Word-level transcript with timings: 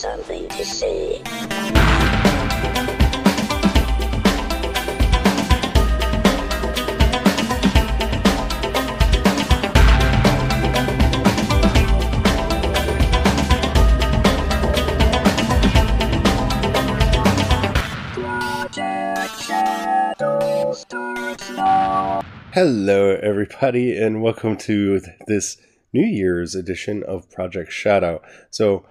something 0.00 0.48
to 0.48 0.64
say. 0.64 1.20
Hello, 22.54 23.16
everybody, 23.22 23.98
and 23.98 24.22
welcome 24.22 24.56
to 24.56 25.02
this 25.26 25.58
New 25.92 26.06
Year's 26.06 26.54
edition 26.54 27.02
of 27.02 27.30
Project 27.30 27.70
Shadow. 27.70 28.22
So, 28.48 28.86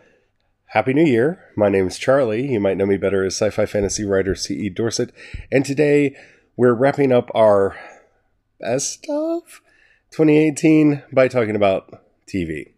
Happy 0.73 0.93
New 0.93 1.03
Year. 1.03 1.43
My 1.55 1.67
name 1.67 1.87
is 1.87 1.97
Charlie. 1.97 2.51
You 2.51 2.59
might 2.59 2.77
know 2.77 2.85
me 2.85 2.95
better 2.95 3.25
as 3.25 3.33
sci 3.35 3.49
fi 3.49 3.65
fantasy 3.65 4.05
writer 4.05 4.35
C.E. 4.35 4.69
Dorset. 4.69 5.11
And 5.51 5.65
today 5.65 6.15
we're 6.55 6.75
wrapping 6.75 7.11
up 7.11 7.31
our 7.33 7.75
best 8.59 9.03
of 9.09 9.61
2018 10.11 11.01
by 11.11 11.27
talking 11.27 11.55
about 11.55 12.03
TV. 12.27 12.73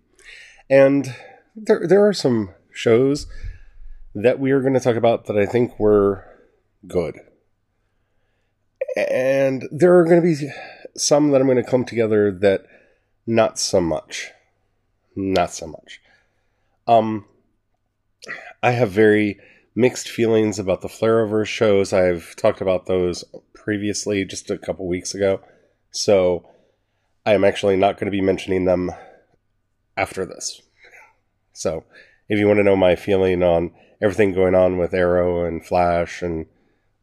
And 0.70 1.14
there, 1.54 1.86
there 1.86 2.08
are 2.08 2.14
some 2.14 2.52
shows 2.72 3.28
that 4.16 4.40
we 4.40 4.52
are 4.52 4.62
going 4.62 4.74
to 4.74 4.80
talk 4.80 4.96
about 4.96 5.26
that 5.26 5.38
I 5.38 5.46
think 5.46 5.78
were 5.78 6.26
good. 6.88 7.20
And 8.96 9.68
there 9.70 9.98
are 9.98 10.06
going 10.06 10.22
to 10.22 10.26
be 10.26 10.50
some 10.96 11.32
that 11.32 11.42
I'm 11.42 11.48
going 11.48 11.62
to 11.62 11.70
come 11.70 11.84
together 11.84 12.32
that 12.32 12.68
not 13.28 13.60
so 13.60 13.82
much. 13.82 14.32
Not 15.14 15.52
so 15.52 15.68
much. 15.68 16.00
Um, 16.88 17.26
I 18.62 18.72
have 18.72 18.92
very 18.92 19.40
mixed 19.76 20.10
feelings 20.10 20.60
about 20.60 20.82
the 20.82 20.88
Flareover 20.88 21.46
shows. 21.46 21.94
I've 21.94 22.36
talked 22.36 22.62
about 22.62 22.86
those 22.86 23.24
previously, 23.54 24.26
just 24.26 24.50
a 24.50 24.58
couple 24.58 24.88
weeks 24.88 25.14
ago. 25.16 25.42
So 25.92 26.48
I 27.26 27.34
am 27.34 27.44
actually 27.44 27.78
not 27.78 27.96
going 27.96 28.06
to 28.06 28.12
be 28.12 28.22
mentioning 28.22 28.66
them 28.66 28.92
after 29.98 30.26
this. 30.26 30.62
So 31.54 31.84
if 32.30 32.40
you 32.40 32.48
want 32.48 32.58
to 32.58 32.64
know 32.64 32.76
my 32.76 32.96
feeling 32.96 33.44
on 33.44 33.72
everything 34.02 34.34
going 34.34 34.56
on 34.56 34.78
with 34.78 34.94
Arrow 34.94 35.46
and 35.46 35.66
Flash 35.66 36.22
and 36.22 36.46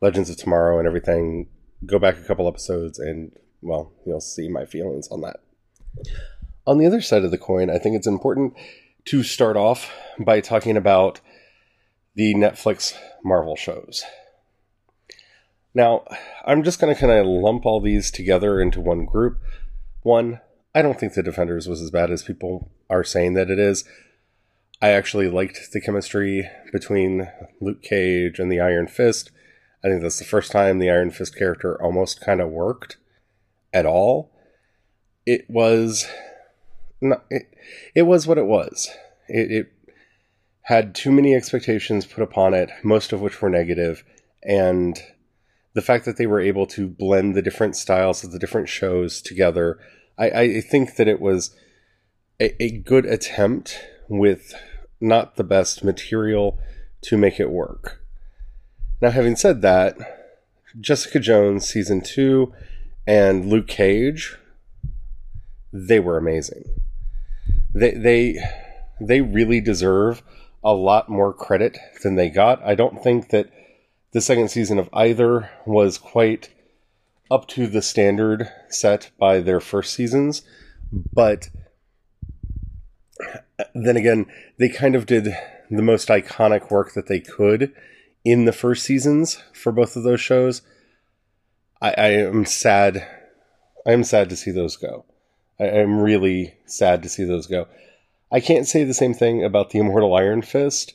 Legends 0.01 0.31
of 0.31 0.37
Tomorrow 0.37 0.79
and 0.79 0.87
everything, 0.87 1.49
go 1.87 1.99
back 1.99 2.17
a 2.19 2.25
couple 2.25 2.49
episodes 2.49 2.99
and, 2.99 3.33
well, 3.63 3.93
you'll 4.07 4.21
see 4.21 4.49
my 4.49 4.65
feelings 4.65 5.09
on 5.09 5.21
that. 5.23 5.37
On 6.67 6.79
the 6.79 6.87
other 6.87 7.01
side 7.01 7.25
of 7.25 7.31
the 7.31 7.39
coin, 7.39 7.71
I 7.71 7.79
think 7.79 7.97
it's 7.97 8.07
important 8.07 8.55
to 9.07 9.23
start 9.23 9.57
off 9.57 9.93
by 10.19 10.41
talking 10.41 10.77
about 10.77 11.21
the 12.15 12.35
Netflix 12.35 12.95
Marvel 13.25 13.57
shows. 13.57 14.05
Now, 15.75 16.05
I'm 16.45 16.65
just 16.65 16.81
going 16.81 16.95
to 16.95 17.01
kind 17.01 17.13
of 17.13 17.27
lump 17.27 17.65
all 17.65 17.81
these 17.81 18.11
together 18.11 18.61
into 18.61 18.81
one 18.81 19.05
group. 19.05 19.39
One, 20.03 20.41
I 20.75 20.83
don't 20.83 20.99
think 20.99 21.15
The 21.15 21.23
Defenders 21.23 21.69
was 21.69 21.81
as 21.81 21.91
bad 21.91 22.11
as 22.11 22.23
people 22.23 22.71
are 22.91 23.05
saying 23.05 23.35
that 23.35 23.51
it 23.51 23.59
is. 23.59 23.85
I 24.81 24.91
actually 24.91 25.29
liked 25.29 25.73
the 25.73 25.81
chemistry 25.81 26.49
between 26.73 27.29
Luke 27.61 27.83
Cage 27.83 28.39
and 28.39 28.51
the 28.51 28.61
Iron 28.61 28.87
Fist. 28.87 29.31
I 29.85 29.89
think 29.89 30.03
that's 30.03 30.19
the 30.19 30.25
first 30.25 30.53
time 30.53 30.79
the 30.79 30.91
Iron 30.91 31.11
Fist 31.11 31.37
character 31.37 31.81
almost 31.83 32.21
kind 32.21 32.41
of 32.41 32.51
worked 32.51 32.97
at 33.73 33.87
all. 33.87 34.31
It 35.27 35.49
was 35.49 36.09
not, 37.01 37.25
it, 37.31 37.55
it 37.95 38.03
was 38.03 38.27
what 38.27 38.39
it 38.39 38.47
was. 38.47 38.89
It, 39.29 39.51
it 39.51 39.73
had 40.63 40.95
too 40.95 41.11
many 41.11 41.35
expectations 41.35 42.07
put 42.07 42.23
upon 42.23 42.55
it, 42.55 42.71
most 42.83 43.13
of 43.13 43.21
which 43.21 43.41
were 43.41 43.51
negative, 43.51 44.05
and 44.43 44.99
the 45.75 45.83
fact 45.83 46.05
that 46.05 46.17
they 46.17 46.27
were 46.27 46.41
able 46.41 46.67
to 46.67 46.89
blend 46.89 47.35
the 47.35 47.43
different 47.43 47.77
styles 47.77 48.25
of 48.25 48.33
the 48.33 48.39
different 48.39 48.69
shows 48.69 49.23
together, 49.23 49.79
I, 50.19 50.31
I 50.31 50.61
think 50.61 50.97
that 50.97 51.09
it 51.09 51.21
was 51.21 51.55
a, 52.41 52.61
a 52.63 52.71
good 52.71 53.07
attempt 53.07 53.79
with 54.09 54.55
not 55.01 55.37
the 55.37 55.45
best 55.45 55.85
material 55.85 56.59
to 57.03 57.17
make 57.17 57.39
it 57.39 57.51
work. 57.51 58.03
Now, 59.01 59.11
having 59.11 59.37
said 59.37 59.63
that, 59.63 59.97
Jessica 60.81 61.21
Jones 61.21 61.69
season 61.69 62.01
two 62.01 62.53
and 63.07 63.47
Luke 63.47 63.69
Cage, 63.69 64.37
they 65.73 66.01
were 66.01 66.19
amazing. 66.19 66.65
They 67.79 67.93
they 67.93 68.39
they 69.01 69.21
really 69.21 69.61
deserve 69.61 70.23
a 70.65 70.73
lot 70.73 71.09
more 71.09 71.33
credit 71.33 71.79
than 72.03 72.17
they 72.17 72.29
got. 72.29 72.63
I 72.65 72.75
don't 72.75 73.03
think 73.03 73.31
that 73.31 73.51
the 74.13 74.21
second 74.21 74.49
season 74.49 74.79
of 74.79 74.89
either 74.93 75.51
was 75.65 75.99
quite 75.99 76.51
up 77.31 77.47
to 77.49 77.67
the 77.67 77.83
standard 77.83 78.51
set 78.69 79.11
by 79.19 79.41
their 79.41 79.61
first 79.61 79.95
seasons, 79.95 80.43
but 81.13 81.51
uh, 83.59 83.65
then 83.75 83.97
again, 83.97 84.27
they 84.59 84.69
kind 84.69 84.95
of 84.97 85.07
did 85.07 85.37
the 85.71 85.83
most 85.83 86.09
iconic 86.09 86.71
work 86.71 86.95
that 86.95 87.07
they 87.07 87.21
could 87.21 87.73
in 88.25 88.45
the 88.45 88.53
first 88.53 88.85
seasons 88.85 89.41
for 89.53 89.71
both 89.71 89.95
of 89.95 90.03
those 90.03 90.21
shows. 90.21 90.63
I, 91.81 91.95
I 91.97 92.09
am 92.09 92.45
sad. 92.45 93.07
I 93.87 93.93
am 93.93 94.03
sad 94.03 94.29
to 94.31 94.37
see 94.37 94.51
those 94.51 94.77
go. 94.77 95.05
I 95.61 95.65
am 95.65 95.99
really 95.99 96.55
sad 96.67 97.03
to 97.03 97.09
see 97.09 97.25
those 97.25 97.47
go. 97.47 97.67
I 98.31 98.41
can't 98.41 98.67
say 98.67 98.85
the 98.85 98.95
same 98.95 99.15
thing 99.15 99.43
about 99.43 99.71
the 99.71 99.79
Immortal 99.79 100.15
Iron 100.15 100.43
Fist, 100.43 100.95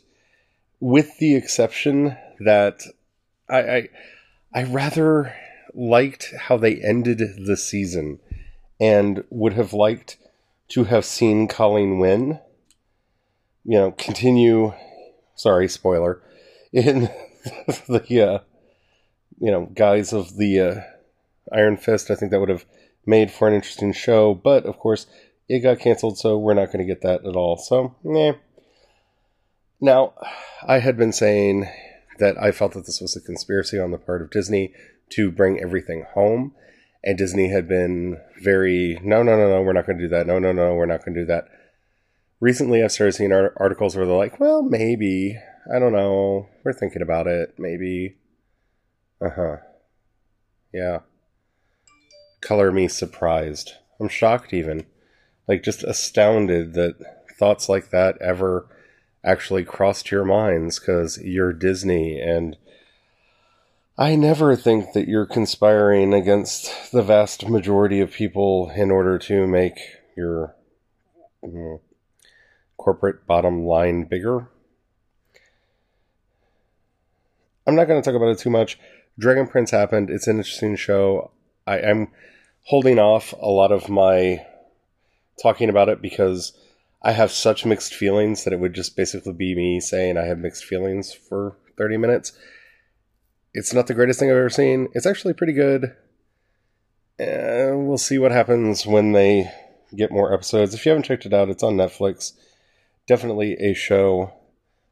with 0.79 1.17
the 1.17 1.35
exception 1.35 2.15
that 2.39 2.83
I, 3.49 3.59
I, 3.59 3.89
I 4.53 4.63
rather 4.63 5.35
liked 5.73 6.33
how 6.37 6.57
they 6.57 6.81
ended 6.81 7.19
the 7.45 7.57
season, 7.57 8.19
and 8.79 9.23
would 9.29 9.53
have 9.53 9.73
liked 9.73 10.17
to 10.69 10.85
have 10.85 11.05
seen 11.05 11.47
Colleen 11.47 11.99
win. 11.99 12.39
You 13.65 13.79
know, 13.79 13.91
continue. 13.91 14.73
Sorry, 15.35 15.67
spoiler. 15.67 16.21
In 16.71 17.09
the 17.87 18.27
uh, 18.27 18.39
you 19.39 19.51
know 19.51 19.65
guise 19.73 20.13
of 20.13 20.37
the 20.37 20.59
uh, 20.59 20.81
Iron 21.51 21.77
Fist, 21.77 22.11
I 22.11 22.15
think 22.15 22.31
that 22.31 22.39
would 22.39 22.49
have 22.49 22.65
made 23.05 23.31
for 23.31 23.47
an 23.47 23.53
interesting 23.53 23.93
show. 23.93 24.33
But 24.33 24.65
of 24.65 24.77
course, 24.79 25.07
it 25.47 25.59
got 25.59 25.79
canceled, 25.79 26.17
so 26.17 26.37
we're 26.37 26.53
not 26.53 26.67
going 26.67 26.79
to 26.79 26.91
get 26.91 27.01
that 27.01 27.25
at 27.25 27.35
all. 27.35 27.57
So, 27.57 27.95
yeah. 28.03 28.33
Now, 29.81 30.13
I 30.65 30.79
had 30.79 30.97
been 30.97 31.11
saying 31.11 31.69
that 32.19 32.41
I 32.41 32.51
felt 32.51 32.73
that 32.73 32.85
this 32.85 33.01
was 33.01 33.15
a 33.15 33.21
conspiracy 33.21 33.79
on 33.79 33.91
the 33.91 33.97
part 33.97 34.21
of 34.21 34.31
Disney 34.31 34.73
to 35.09 35.31
bring 35.31 35.59
everything 35.59 36.05
home. 36.13 36.53
And 37.03 37.17
Disney 37.17 37.49
had 37.49 37.67
been 37.67 38.21
very, 38.41 38.97
no, 39.03 39.23
no, 39.23 39.35
no, 39.35 39.49
no, 39.49 39.61
we're 39.61 39.73
not 39.73 39.85
going 39.85 39.97
to 39.97 40.03
do 40.05 40.09
that. 40.09 40.25
No, 40.25 40.39
no, 40.39 40.53
no, 40.53 40.73
we're 40.73 40.85
not 40.85 41.03
going 41.03 41.15
to 41.15 41.21
do 41.21 41.25
that. 41.25 41.49
Recently, 42.39 42.81
I've 42.81 42.93
started 42.93 43.13
seeing 43.13 43.33
articles 43.33 43.95
where 43.95 44.05
they're 44.05 44.15
like, 44.15 44.39
well, 44.39 44.63
maybe. 44.63 45.37
I 45.73 45.79
don't 45.79 45.93
know. 45.93 46.47
We're 46.63 46.73
thinking 46.73 47.01
about 47.01 47.27
it. 47.27 47.55
Maybe. 47.57 48.17
Uh 49.21 49.29
huh. 49.29 49.55
Yeah. 50.73 50.99
Color 52.43 52.71
me 52.71 52.87
surprised. 52.87 53.73
I'm 53.99 54.09
shocked, 54.09 54.53
even. 54.53 54.85
Like, 55.47 55.63
just 55.63 55.83
astounded 55.83 56.73
that 56.73 56.95
thoughts 57.39 57.69
like 57.69 57.89
that 57.89 58.21
ever 58.21 58.67
actually 59.23 59.63
crossed 59.63 60.11
your 60.11 60.25
minds 60.25 60.79
because 60.79 61.17
you're 61.21 61.53
Disney 61.53 62.19
and 62.19 62.57
I 63.97 64.15
never 64.15 64.55
think 64.55 64.93
that 64.93 65.07
you're 65.07 65.27
conspiring 65.27 66.15
against 66.15 66.91
the 66.91 67.03
vast 67.03 67.47
majority 67.47 67.99
of 67.99 68.11
people 68.11 68.71
in 68.75 68.89
order 68.89 69.19
to 69.19 69.45
make 69.45 69.77
your 70.17 70.55
mm, 71.43 71.79
corporate 72.75 73.27
bottom 73.27 73.65
line 73.65 74.05
bigger. 74.05 74.47
I'm 77.67 77.75
not 77.75 77.87
going 77.87 78.01
to 78.01 78.05
talk 78.05 78.17
about 78.17 78.31
it 78.31 78.39
too 78.39 78.49
much. 78.49 78.79
Dragon 79.19 79.45
Prince 79.45 79.69
happened. 79.69 80.09
It's 80.09 80.25
an 80.25 80.37
interesting 80.37 80.75
show. 80.75 81.29
I 81.67 81.77
am 81.77 82.07
holding 82.63 82.99
off 82.99 83.33
a 83.41 83.49
lot 83.49 83.71
of 83.71 83.89
my 83.89 84.45
talking 85.41 85.69
about 85.69 85.89
it 85.89 86.01
because 86.01 86.53
I 87.01 87.11
have 87.11 87.31
such 87.31 87.65
mixed 87.65 87.93
feelings 87.93 88.43
that 88.43 88.53
it 88.53 88.59
would 88.59 88.73
just 88.73 88.95
basically 88.95 89.33
be 89.33 89.55
me 89.55 89.79
saying 89.79 90.17
I 90.17 90.25
have 90.25 90.37
mixed 90.37 90.63
feelings 90.65 91.13
for 91.13 91.57
30 91.77 91.97
minutes. 91.97 92.31
It's 93.53 93.73
not 93.73 93.87
the 93.87 93.93
greatest 93.93 94.19
thing 94.19 94.29
I've 94.29 94.37
ever 94.37 94.49
seen. 94.49 94.87
It's 94.93 95.05
actually 95.05 95.33
pretty 95.33 95.53
good. 95.53 95.95
We'll 97.19 97.97
see 97.97 98.17
what 98.17 98.31
happens 98.31 98.85
when 98.85 99.11
they 99.11 99.51
get 99.95 100.11
more 100.11 100.33
episodes. 100.33 100.73
If 100.73 100.85
you 100.85 100.91
haven't 100.91 101.03
checked 101.03 101.25
it 101.25 101.33
out, 101.33 101.49
it's 101.49 101.63
on 101.63 101.75
Netflix. 101.75 102.33
Definitely 103.05 103.53
a 103.59 103.73
show 103.73 104.33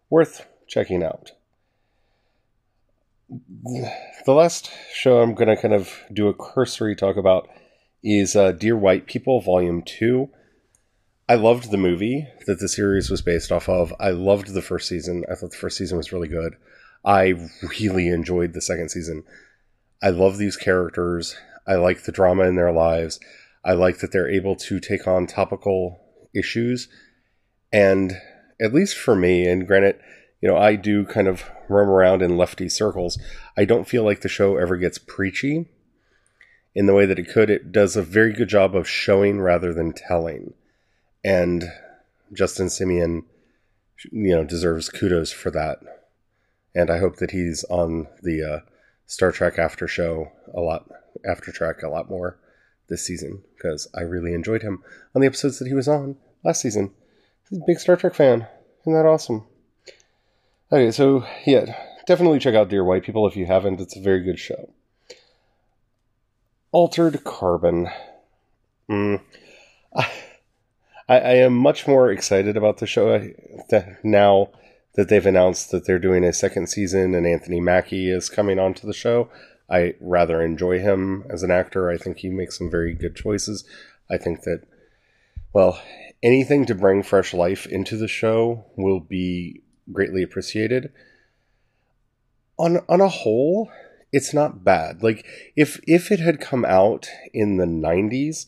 worth 0.09 0.45
checking 0.68 1.03
out. 1.03 1.31
The 3.29 4.33
last 4.33 4.69
show 4.94 5.21
I'm 5.21 5.33
going 5.33 5.47
to 5.47 5.62
kind 5.62 5.73
of 5.73 6.01
do 6.12 6.27
a 6.27 6.33
cursory 6.33 6.95
talk 6.95 7.15
about 7.15 7.50
is 8.03 8.36
uh, 8.36 8.51
Dear 8.51 8.75
White 8.75 9.06
People, 9.06 9.42
Volume 9.42 9.83
2. 9.83 10.30
I 11.30 11.36
loved 11.36 11.71
the 11.71 11.77
movie 11.77 12.27
that 12.45 12.59
the 12.59 12.68
series 12.68 13.09
was 13.09 13.21
based 13.21 13.51
off 13.51 13.69
of. 13.69 13.94
I 14.00 14.09
loved 14.09 14.53
the 14.53 14.62
first 14.62 14.88
season. 14.88 15.24
I 15.31 15.36
thought 15.36 15.51
the 15.51 15.57
first 15.57 15.77
season 15.77 15.98
was 15.98 16.12
really 16.12 16.27
good. 16.27 16.56
I 17.06 17.33
really 17.80 18.09
enjoyed 18.09 18.53
the 18.53 18.62
second 18.62 18.89
season. 18.89 19.24
I 20.03 20.09
love 20.09 20.38
these 20.38 20.57
characters. 20.57 21.36
I 21.68 21.75
like 21.75 22.03
the 22.03 22.12
drama 22.12 22.44
in 22.44 22.56
their 22.56 22.71
lives. 22.71 23.19
I 23.63 23.74
like 23.74 24.00
that 24.00 24.12
they're 24.12 24.30
able 24.30 24.56
to 24.57 24.80
take 24.80 25.07
on 25.07 25.27
topical 25.27 26.01
issues. 26.33 26.89
And 27.71 28.13
at 28.59 28.74
least 28.74 28.97
for 28.97 29.15
me, 29.15 29.47
and 29.47 29.68
granted, 29.68 30.00
you 30.42 30.50
know, 30.50 30.57
I 30.57 30.75
do 30.75 31.06
kind 31.06 31.27
of 31.27 31.44
roam 31.69 31.89
around 31.89 32.24
in 32.24 32.36
lefty 32.36 32.68
circles. 32.68 33.19
I 33.56 33.65
don't 33.65 33.88
feel 33.88 34.04
like 34.04 34.21
the 34.21 34.27
show 34.27 34.57
ever 34.57 34.75
gets 34.77 34.97
preachy 34.97 35.69
in 36.73 36.85
the 36.85 36.94
way 36.94 37.06
that 37.06 37.19
it 37.19 37.29
could. 37.29 37.50
It 37.50 37.71
does 37.71 37.95
a 37.95 38.01
very 38.01 38.33
good 38.33 38.50
job 38.50 38.75
of 38.75 38.88
showing 38.88 39.39
rather 39.39 39.73
than 39.73 39.94
telling. 39.94 40.53
And 41.23 41.65
Justin 42.33 42.68
Simien, 42.68 43.23
you 44.12 44.35
know, 44.35 44.44
deserves 44.44 44.89
kudos 44.89 45.31
for 45.31 45.51
that. 45.51 45.79
And 46.73 46.89
I 46.89 47.00
hope 47.00 47.18
that 47.18 47.31
he's 47.31 47.63
on 47.65 48.07
the 48.23 48.44
uh, 48.44 48.59
Star 49.06 49.31
Trek 49.31 49.59
after 49.59 49.88
show 49.88 50.31
a 50.53 50.62
lot, 50.62 50.89
After 51.25 51.51
Trek 51.51 51.83
a 51.83 51.89
lot 51.89 52.09
more 52.09 52.38
this 52.88 53.06
season 53.06 53.44
because 53.56 53.88
I 53.95 54.01
really 54.01 54.33
enjoyed 54.33 54.62
him 54.62 54.83
on 55.13 55.21
the 55.21 55.27
episodes 55.27 55.59
that 55.59 55.68
he 55.68 55.73
was 55.73 55.88
on 55.88 56.18
last 56.44 56.62
season. 56.62 56.91
He's 57.50 57.59
a 57.59 57.63
big 57.68 57.79
Star 57.79 57.97
Trek 57.97 58.15
fan. 58.15 58.47
Isn't 58.81 58.94
that 58.94 59.06
awesome? 59.06 59.45
Okay, 60.71 60.91
so 60.91 61.25
yeah, 61.45 61.75
definitely 62.07 62.39
check 62.39 62.56
out 62.56 62.69
Dear 62.69 62.83
White 62.83 63.03
People 63.03 63.27
if 63.27 63.35
you 63.35 63.45
haven't. 63.45 63.81
It's 63.81 63.97
a 63.97 64.01
very 64.01 64.23
good 64.23 64.39
show. 64.39 64.73
Altered 66.71 67.23
Carbon. 67.23 67.89
Mm. 68.89 69.21
I, 69.95 70.09
I, 71.09 71.33
am 71.35 71.53
much 71.53 71.88
more 71.88 72.12
excited 72.12 72.56
about 72.56 72.77
the 72.77 72.88
show 72.88 73.29
now 74.03 74.50
that 74.95 75.09
they've 75.09 75.25
announced 75.25 75.71
that 75.71 75.85
they're 75.85 76.00
doing 76.00 76.23
a 76.23 76.33
second 76.33 76.68
season 76.68 77.13
and 77.13 77.27
Anthony 77.27 77.59
Mackie 77.59 78.09
is 78.09 78.29
coming 78.29 78.59
onto 78.59 78.88
the 78.88 78.94
show. 78.94 79.29
I 79.69 79.95
rather 80.00 80.41
enjoy 80.41 80.79
him 80.79 81.25
as 81.29 81.44
an 81.44 81.51
actor. 81.51 81.89
I 81.89 81.97
think 81.97 82.18
he 82.18 82.29
makes 82.29 82.57
some 82.57 82.69
very 82.69 82.94
good 82.94 83.15
choices. 83.15 83.63
I 84.09 84.18
think 84.18 84.41
that, 84.41 84.63
well, 85.53 85.81
anything 86.21 86.65
to 86.65 86.75
bring 86.75 87.03
fresh 87.03 87.33
life 87.33 87.65
into 87.65 87.97
the 87.97 88.07
show 88.07 88.65
will 88.75 89.00
be 89.00 89.62
greatly 89.91 90.23
appreciated. 90.23 90.91
On 92.57 92.79
on 92.89 93.01
a 93.01 93.07
whole, 93.07 93.71
it's 94.12 94.34
not 94.34 94.63
bad. 94.63 95.04
Like 95.04 95.25
if 95.56 95.80
if 95.88 96.12
it 96.12 96.19
had 96.19 96.42
come 96.42 96.66
out 96.66 97.08
in 97.34 97.58
the 97.58 97.66
90s, 97.66 98.48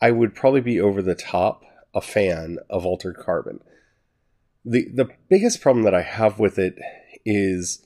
I 0.00 0.10
would 0.10 0.34
probably 0.34 0.60
be 0.60 0.80
over 0.80 1.02
the 1.02 1.14
top 1.14 1.62
a 1.94 2.00
fan 2.00 2.58
of 2.68 2.84
Altered 2.84 3.16
Carbon. 3.16 3.60
The 4.64 4.88
the 4.94 5.08
biggest 5.28 5.60
problem 5.60 5.84
that 5.84 5.94
I 5.94 6.02
have 6.02 6.38
with 6.38 6.58
it 6.58 6.78
is 7.24 7.84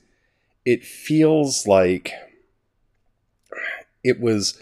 it 0.65 0.83
feels 0.83 1.67
like 1.67 2.13
it 4.03 4.19
was 4.19 4.61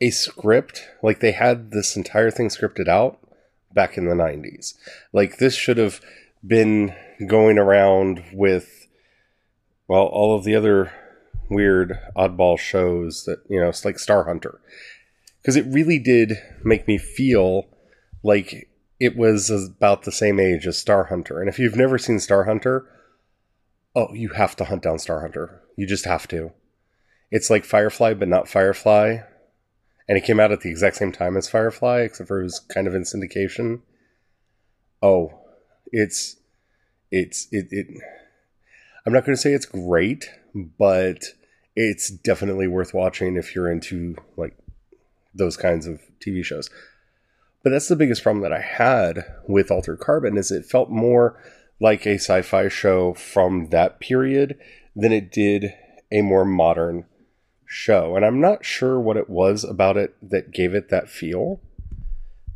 a 0.00 0.10
script, 0.10 0.86
like 1.02 1.20
they 1.20 1.32
had 1.32 1.70
this 1.70 1.96
entire 1.96 2.30
thing 2.30 2.48
scripted 2.48 2.88
out 2.88 3.18
back 3.72 3.96
in 3.96 4.06
the 4.06 4.14
90s. 4.14 4.74
Like 5.12 5.38
this 5.38 5.54
should 5.54 5.78
have 5.78 6.00
been 6.46 6.94
going 7.26 7.58
around 7.58 8.22
with 8.32 8.86
well 9.88 10.04
all 10.04 10.36
of 10.36 10.44
the 10.44 10.54
other 10.54 10.92
weird 11.50 11.98
oddball 12.16 12.58
shows 12.58 13.24
that 13.24 13.42
you 13.48 13.60
know 13.60 13.68
it's 13.68 13.84
like 13.84 13.98
star 13.98 14.24
hunter. 14.24 14.60
Because 15.40 15.56
it 15.56 15.66
really 15.66 15.98
did 15.98 16.38
make 16.64 16.88
me 16.88 16.96
feel 16.96 17.66
like 18.22 18.70
it 18.98 19.16
was 19.16 19.50
about 19.50 20.02
the 20.02 20.12
same 20.12 20.40
age 20.40 20.66
as 20.66 20.78
star 20.78 21.04
hunter. 21.04 21.40
And 21.40 21.48
if 21.48 21.58
you've 21.58 21.76
never 21.76 21.98
seen 21.98 22.18
star 22.18 22.44
hunter 22.44 22.86
oh 23.96 24.12
you 24.12 24.30
have 24.30 24.56
to 24.56 24.64
hunt 24.64 24.82
down 24.82 24.98
star 24.98 25.20
hunter. 25.20 25.62
You 25.76 25.86
just 25.86 26.04
have 26.04 26.26
to. 26.28 26.52
It's 27.30 27.50
like 27.50 27.64
firefly 27.64 28.14
but 28.14 28.28
not 28.28 28.48
firefly. 28.48 29.18
And 30.08 30.18
it 30.18 30.24
came 30.24 30.40
out 30.40 30.52
at 30.52 30.60
the 30.60 30.70
exact 30.70 30.96
same 30.96 31.12
time 31.12 31.36
as 31.36 31.48
firefly 31.48 32.00
except 32.00 32.28
for 32.28 32.40
it 32.40 32.44
was 32.44 32.60
kind 32.60 32.86
of 32.86 32.94
in 32.94 33.02
syndication. 33.02 33.82
Oh 35.02 35.32
it's 35.92 36.36
it's 37.10 37.46
it, 37.52 37.68
it 37.70 37.86
I'm 39.06 39.12
not 39.12 39.24
going 39.24 39.36
to 39.36 39.40
say 39.40 39.52
it's 39.52 39.66
great, 39.66 40.30
but 40.54 41.24
it's 41.76 42.08
definitely 42.08 42.66
worth 42.66 42.94
watching 42.94 43.36
if 43.36 43.54
you're 43.54 43.70
into 43.70 44.16
like 44.36 44.56
those 45.34 45.56
kinds 45.56 45.86
of 45.86 46.00
TV 46.20 46.44
shows. 46.44 46.70
But 47.62 47.70
that's 47.70 47.88
the 47.88 47.96
biggest 47.96 48.22
problem 48.22 48.42
that 48.42 48.52
I 48.52 48.60
had 48.60 49.24
with 49.48 49.70
Altered 49.70 49.98
Carbon 49.98 50.36
is 50.36 50.50
it 50.50 50.66
felt 50.66 50.90
more 50.90 51.40
like 51.80 52.06
a 52.06 52.14
sci-fi 52.14 52.68
show 52.68 53.14
from 53.14 53.70
that 53.70 54.00
period 54.00 54.58
than 54.94 55.12
it 55.12 55.32
did 55.32 55.74
a 56.12 56.22
more 56.22 56.44
modern 56.44 57.06
show. 57.66 58.14
And 58.14 58.24
I'm 58.24 58.40
not 58.40 58.64
sure 58.64 59.00
what 59.00 59.16
it 59.16 59.28
was 59.28 59.64
about 59.64 59.96
it 59.96 60.14
that 60.22 60.52
gave 60.52 60.74
it 60.74 60.90
that 60.90 61.08
feel. 61.08 61.60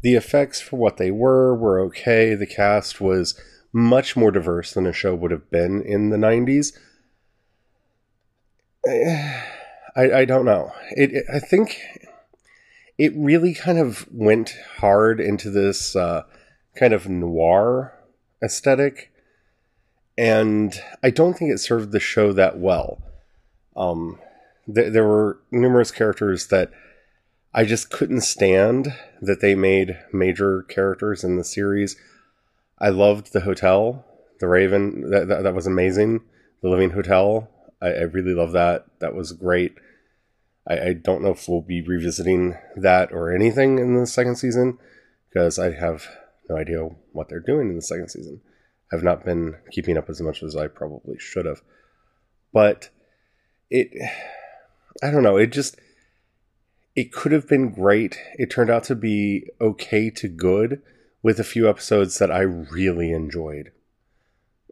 The 0.03 0.15
effects 0.15 0.61
for 0.61 0.77
what 0.77 0.99
they 0.99 1.11
were 1.11 1.56
were 1.56 1.81
okay. 1.87 2.35
The 2.35 2.47
cast 2.47 3.01
was 3.01 3.41
much 3.73 4.17
more 4.17 4.31
diverse 4.31 4.73
than 4.73 4.87
a 4.87 4.93
show 4.93 5.15
would 5.15 5.31
have 5.31 5.51
been 5.51 5.83
in 5.83 6.11
the 6.11 6.17
90s. 6.17 6.73
I, 9.96 10.20
I 10.20 10.25
don't 10.25 10.44
know. 10.44 10.73
It, 10.93 11.12
it, 11.12 11.25
I 11.32 11.38
think 11.38 11.81
it 12.96 13.12
really 13.17 13.55
kind 13.55 13.79
of 13.79 14.06
went 14.12 14.55
hard 14.79 15.20
into 15.20 15.50
this 15.50 15.96
uh, 15.96 16.23
kind 16.76 16.93
of 16.93 17.08
noir 17.08 17.94
aesthetic, 18.43 19.12
and 20.17 20.81
I 21.02 21.11
don't 21.11 21.35
think 21.35 21.50
it 21.50 21.58
served 21.58 21.93
the 21.93 22.00
show 22.00 22.32
that 22.32 22.58
well. 22.58 23.02
Um, 23.76 24.19
th- 24.73 24.93
there 24.93 25.06
were 25.06 25.41
numerous 25.50 25.91
characters 25.91 26.49
that 26.49 26.70
I 27.55 27.64
just 27.64 27.91
couldn't 27.91 28.20
stand 28.23 28.94
that 29.20 29.41
they 29.41 29.55
made 29.55 29.99
major 30.12 30.62
characters 30.62 31.25
in 31.25 31.37
the 31.37 31.44
series 31.44 31.96
I 32.81 32.91
loved 32.91 33.32
the 33.32 33.41
hotel, 33.41 34.05
the 34.41 34.46
Raven. 34.46 35.11
That, 35.11 35.29
that, 35.29 35.43
that 35.43 35.55
was 35.55 35.67
amazing. 35.67 36.20
The 36.62 36.69
Living 36.69 36.91
Hotel. 36.91 37.49
I, 37.81 37.89
I 37.89 38.03
really 38.03 38.35
love 38.35 38.53
that. 38.53 38.87
That 39.01 39.15
was 39.15 39.33
great. 39.33 39.75
I, 40.69 40.81
I, 40.81 40.93
don't 40.93 41.23
know 41.23 41.31
if 41.31 41.49
we'll 41.49 41.63
be 41.63 41.81
revisiting 41.81 42.57
that 42.77 43.13
or 43.13 43.35
anything 43.35 43.79
in 43.79 43.95
the 43.95 44.07
second 44.07 44.37
season 44.37 44.79
because 45.29 45.59
I 45.59 45.73
have 45.73 46.07
no 46.49 46.57
idea 46.57 46.81
what 47.13 47.29
they're 47.29 47.41
doing 47.41 47.71
in 47.71 47.77
the 47.77 47.83
second 47.83 48.09
season. 48.11 48.41
I've 48.93 49.03
not 49.03 49.25
been 49.25 49.57
keeping 49.71 49.97
up 49.97 50.09
as 50.09 50.21
much 50.21 50.43
as 50.43 50.57
I 50.57 50.67
probably 50.67 51.19
should 51.19 51.47
have. 51.47 51.63
But 52.53 52.91
it, 53.70 53.91
I 55.03 55.11
don't 55.11 55.23
know. 55.23 55.37
It 55.37 55.53
just, 55.53 55.77
it 56.97 57.13
could 57.13 57.32
have 57.32 57.47
been 57.47 57.70
great. 57.70 58.19
It 58.35 58.51
turned 58.51 58.70
out 58.70 58.85
to 58.85 58.94
be 58.94 59.49
okay 59.61 60.11
to 60.11 60.29
good 60.29 60.82
with 61.23 61.39
a 61.39 61.44
few 61.44 61.69
episodes 61.69 62.19
that 62.19 62.31
I 62.31 62.41
really 62.41 63.13
enjoyed. 63.13 63.73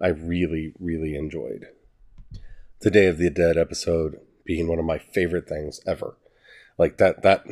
I 0.00 0.08
really, 0.08 0.72
really 0.78 1.14
enjoyed. 1.14 1.66
The 2.86 2.92
Day 2.92 3.06
of 3.06 3.18
the 3.18 3.30
Dead 3.30 3.58
episode 3.58 4.20
being 4.44 4.68
one 4.68 4.78
of 4.78 4.84
my 4.84 4.98
favorite 4.98 5.48
things 5.48 5.80
ever. 5.88 6.14
Like 6.78 6.98
that, 6.98 7.20
that, 7.22 7.44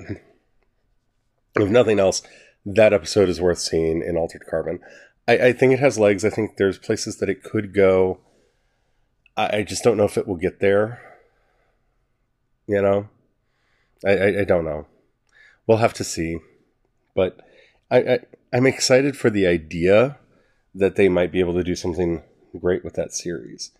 if 1.56 1.68
nothing 1.68 1.98
else, 1.98 2.22
that 2.64 2.92
episode 2.92 3.28
is 3.28 3.40
worth 3.40 3.58
seeing 3.58 4.00
in 4.00 4.16
Altered 4.16 4.46
Carbon. 4.48 4.78
I, 5.26 5.38
I 5.48 5.52
think 5.52 5.72
it 5.72 5.80
has 5.80 5.98
legs. 5.98 6.24
I 6.24 6.30
think 6.30 6.56
there's 6.56 6.78
places 6.78 7.16
that 7.16 7.28
it 7.28 7.42
could 7.42 7.74
go. 7.74 8.20
I, 9.36 9.56
I 9.56 9.62
just 9.64 9.82
don't 9.82 9.96
know 9.96 10.04
if 10.04 10.16
it 10.16 10.28
will 10.28 10.36
get 10.36 10.60
there. 10.60 11.02
You 12.68 12.80
know? 12.80 13.08
I, 14.06 14.10
I, 14.10 14.40
I 14.42 14.44
don't 14.44 14.64
know. 14.64 14.86
We'll 15.66 15.78
have 15.78 15.94
to 15.94 16.04
see. 16.04 16.38
But 17.16 17.40
I, 17.90 17.98
I 17.98 18.18
I'm 18.52 18.66
excited 18.68 19.16
for 19.16 19.30
the 19.30 19.48
idea 19.48 20.16
that 20.76 20.94
they 20.94 21.08
might 21.08 21.32
be 21.32 21.40
able 21.40 21.54
to 21.54 21.64
do 21.64 21.74
something 21.74 22.22
great 22.56 22.84
with 22.84 22.94
that 22.94 23.12
series. 23.12 23.72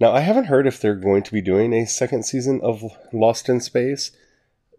Now, 0.00 0.12
I 0.12 0.20
haven't 0.20 0.44
heard 0.44 0.66
if 0.66 0.80
they're 0.80 0.94
going 0.94 1.24
to 1.24 1.32
be 1.32 1.40
doing 1.40 1.72
a 1.72 1.86
second 1.86 2.24
season 2.24 2.60
of 2.62 2.84
Lost 3.12 3.48
in 3.48 3.60
Space, 3.60 4.12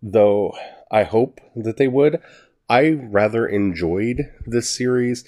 though 0.02 0.56
I 0.90 1.04
hope 1.04 1.42
that 1.56 1.78
they 1.78 1.88
would. 1.88 2.22
I 2.70 2.92
rather 2.92 3.46
enjoyed 3.48 4.32
this 4.46 4.70
series. 4.70 5.26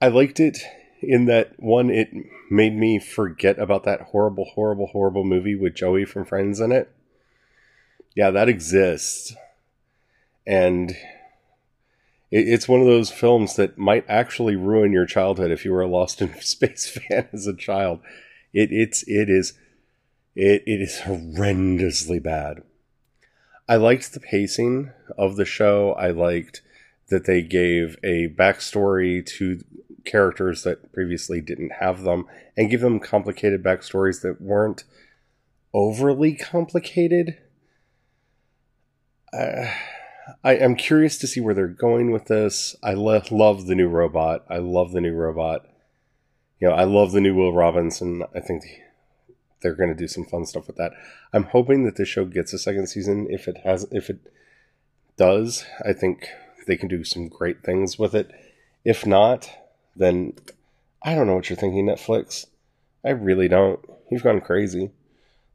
I 0.00 0.08
liked 0.08 0.40
it 0.40 0.58
in 1.02 1.24
that 1.26 1.58
one, 1.58 1.90
it 1.90 2.10
made 2.50 2.76
me 2.76 2.98
forget 2.98 3.58
about 3.58 3.84
that 3.84 4.02
horrible, 4.02 4.44
horrible, 4.44 4.88
horrible 4.88 5.24
movie 5.24 5.54
with 5.54 5.74
Joey 5.74 6.04
from 6.04 6.24
Friends 6.24 6.60
in 6.60 6.72
it. 6.72 6.90
Yeah, 8.14 8.30
that 8.30 8.48
exists. 8.48 9.34
And 10.46 10.96
it's 12.30 12.68
one 12.68 12.80
of 12.80 12.86
those 12.86 13.10
films 13.10 13.56
that 13.56 13.78
might 13.78 14.04
actually 14.08 14.56
ruin 14.56 14.92
your 14.92 15.06
childhood 15.06 15.50
if 15.50 15.64
you 15.64 15.72
were 15.72 15.82
a 15.82 15.88
Lost 15.88 16.20
in 16.20 16.34
Space 16.40 16.88
fan 16.88 17.28
as 17.32 17.46
a 17.46 17.56
child. 17.56 18.00
It 18.52 18.72
it's 18.72 19.02
it 19.06 19.28
is 19.28 19.54
it 20.34 20.62
it 20.66 20.80
is 20.80 21.00
horrendously 21.04 22.22
bad. 22.22 22.62
I 23.68 23.76
liked 23.76 24.12
the 24.12 24.20
pacing 24.20 24.90
of 25.16 25.36
the 25.36 25.44
show. 25.44 25.92
I 25.92 26.10
liked 26.10 26.62
that 27.08 27.26
they 27.26 27.42
gave 27.42 27.96
a 28.02 28.28
backstory 28.28 29.24
to 29.24 29.60
characters 30.04 30.62
that 30.62 30.92
previously 30.92 31.40
didn't 31.40 31.74
have 31.74 32.02
them 32.02 32.26
and 32.56 32.70
give 32.70 32.80
them 32.80 32.98
complicated 32.98 33.62
backstories 33.62 34.22
that 34.22 34.40
weren't 34.40 34.84
overly 35.72 36.34
complicated. 36.34 37.38
Uh, 39.32 39.72
I 40.42 40.56
am 40.56 40.74
curious 40.74 41.18
to 41.18 41.26
see 41.26 41.40
where 41.40 41.54
they're 41.54 41.68
going 41.68 42.10
with 42.10 42.26
this. 42.26 42.74
I 42.82 42.94
le- 42.94 43.22
love 43.30 43.66
the 43.66 43.74
new 43.74 43.88
robot. 43.88 44.44
I 44.48 44.58
love 44.58 44.92
the 44.92 45.00
new 45.00 45.14
robot. 45.14 45.66
You 46.60 46.68
know, 46.68 46.74
I 46.74 46.84
love 46.84 47.12
the 47.12 47.20
new 47.20 47.34
Will 47.34 47.52
Robinson. 47.52 48.22
I 48.34 48.40
think 48.40 48.64
they're 49.62 49.74
going 49.74 49.88
to 49.90 49.94
do 49.94 50.08
some 50.08 50.24
fun 50.24 50.46
stuff 50.46 50.66
with 50.66 50.76
that. 50.76 50.92
I'm 51.32 51.44
hoping 51.44 51.84
that 51.84 51.96
this 51.96 52.08
show 52.08 52.24
gets 52.24 52.52
a 52.52 52.58
second 52.58 52.88
season. 52.88 53.26
If 53.30 53.48
it 53.48 53.58
has, 53.64 53.86
if 53.90 54.10
it 54.10 54.18
does, 55.16 55.64
I 55.84 55.92
think 55.92 56.28
they 56.66 56.76
can 56.76 56.88
do 56.88 57.04
some 57.04 57.28
great 57.28 57.62
things 57.62 57.98
with 57.98 58.14
it. 58.14 58.30
If 58.84 59.06
not, 59.06 59.50
then 59.96 60.34
I 61.02 61.14
don't 61.14 61.26
know 61.26 61.34
what 61.34 61.48
you're 61.48 61.56
thinking, 61.56 61.86
Netflix. 61.86 62.46
I 63.04 63.10
really 63.10 63.48
don't. 63.48 63.80
You've 64.10 64.22
gone 64.22 64.40
crazy. 64.40 64.90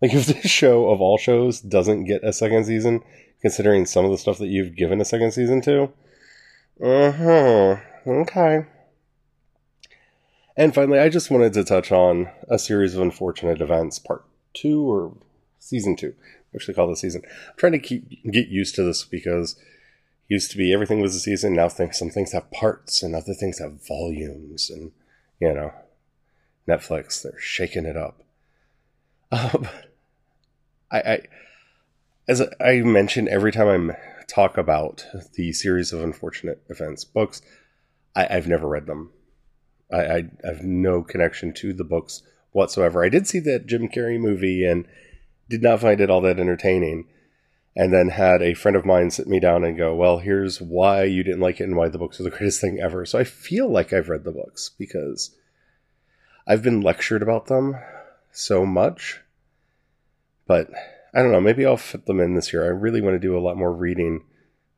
Like 0.02 0.14
if 0.14 0.26
this 0.26 0.52
show 0.52 0.90
of 0.90 1.02
all 1.02 1.18
shows 1.18 1.62
doesn't 1.62 2.06
get 2.06 2.24
a 2.24 2.34
second 2.34 2.66
season, 2.66 3.02
considering 3.42 3.86
some 3.86 4.06
of 4.06 4.12
the 4.12 4.18
stuff 4.18 4.40
that 4.40 4.48
you've 4.48 4.76
given 4.76 5.02
a 5.02 5.06
second 5.06 5.32
season 5.32 5.62
to, 5.62 5.92
uh 6.84 7.12
huh. 7.12 7.78
Okay. 8.06 8.66
And 10.58 10.74
finally, 10.74 11.00
I 11.00 11.10
just 11.10 11.30
wanted 11.30 11.54
to 11.54 11.64
touch 11.64 11.92
on 11.92 12.30
a 12.50 12.58
series 12.58 12.96
of 12.96 13.02
unfortunate 13.02 13.62
events, 13.62 14.00
part 14.00 14.26
two 14.54 14.90
or 14.90 15.14
season 15.60 15.96
two. 15.96 16.14
I 16.22 16.58
actually 16.58 16.76
call 16.76 16.88
this 16.88 17.02
season. 17.02 17.24
I'm 17.26 17.58
trying 17.58 17.74
to 17.74 17.80
keep 17.80 18.24
get 18.32 18.48
used 18.48 18.76
to 18.76 18.84
this 18.84 19.04
because 19.04 19.60
used 20.30 20.52
to 20.52 20.58
be 20.58 20.74
everything 20.74 21.02
was 21.02 21.16
a 21.16 21.20
season. 21.20 21.54
Now 21.54 21.70
things, 21.70 22.00
some 22.00 22.10
things 22.10 22.32
have 22.32 22.50
parts 22.52 23.04
and 23.04 23.16
other 23.16 23.34
things 23.34 23.60
have 23.60 23.86
volumes, 23.86 24.70
and 24.70 24.92
you 25.40 25.54
know, 25.54 25.74
Netflix 26.68 27.22
they're 27.22 27.40
shaking 27.40 27.86
it 27.86 27.98
up. 27.98 28.24
Um, 29.32 29.68
I, 30.92 31.00
I 31.00 31.22
as 32.28 32.42
I 32.62 32.80
mentioned 32.82 33.28
every 33.28 33.52
time 33.52 33.92
I 33.92 33.96
talk 34.28 34.58
about 34.58 35.06
the 35.34 35.52
series 35.52 35.92
of 35.94 36.02
unfortunate 36.02 36.64
events 36.70 37.04
books, 37.04 37.42
I, 38.16 38.26
have 38.26 38.48
never 38.48 38.68
read 38.68 38.88
them. 38.88 39.12
I, 39.92 39.98
I, 39.98 40.24
have 40.44 40.64
no 40.64 41.04
connection 41.04 41.54
to 41.56 41.74
the 41.74 41.84
books 41.84 42.24
whatsoever. 42.52 43.04
I 43.04 43.10
did 43.10 43.28
see 43.28 43.40
that 43.42 43.68
Jim 43.68 43.88
Carrey 43.88 44.20
movie 44.20 44.66
and 44.66 44.88
did 45.50 45.62
not 45.62 45.82
find 45.82 46.02
it 46.02 46.10
all 46.10 46.22
that 46.22 46.40
entertaining. 46.40 47.08
And 47.78 47.94
then 47.94 48.08
had 48.10 48.42
a 48.42 48.54
friend 48.54 48.78
of 48.78 48.86
mine 48.86 49.12
sit 49.12 49.28
me 49.28 49.40
down 49.40 49.66
and 49.66 49.78
go, 49.78 49.94
Well, 49.94 50.20
here's 50.20 50.62
why 50.62 51.04
you 51.04 51.24
didn't 51.24 51.42
like 51.42 51.60
it 51.60 51.66
and 51.66 51.76
why 51.76 51.90
the 51.90 51.98
books 51.98 52.20
are 52.20 52.24
the 52.24 52.30
greatest 52.36 52.62
thing 52.62 52.80
ever. 52.80 53.06
So 53.06 53.20
I 53.20 53.26
feel 53.26 53.70
like 53.70 53.92
I've 53.92 54.10
read 54.10 54.24
the 54.24 54.32
books 54.32 54.72
because 54.78 55.36
I've 56.48 56.64
been 56.64 56.82
lectured 56.82 57.22
about 57.22 57.48
them 57.48 57.76
so 58.32 58.66
much. 58.66 59.20
But 60.48 60.70
I 61.14 61.22
don't 61.22 61.32
know, 61.34 61.42
maybe 61.42 61.66
I'll 61.66 61.76
fit 61.76 62.06
them 62.06 62.22
in 62.22 62.36
this 62.36 62.54
year. 62.54 62.64
I 62.64 62.70
really 62.70 63.02
want 63.02 63.16
to 63.16 63.20
do 63.20 63.38
a 63.38 63.42
lot 63.42 63.58
more 63.58 63.74
reading 63.74 64.24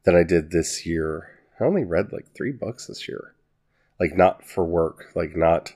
than 0.04 0.16
I 0.16 0.24
did 0.24 0.50
this 0.50 0.86
year. 0.86 1.30
I 1.60 1.66
only 1.66 1.84
read 1.84 2.12
like 2.12 2.34
three 2.36 2.52
books 2.52 2.88
this 2.88 3.08
year 3.08 3.36
like 4.00 4.16
not 4.16 4.46
for 4.46 4.64
work, 4.64 5.12
like 5.16 5.36
not 5.36 5.74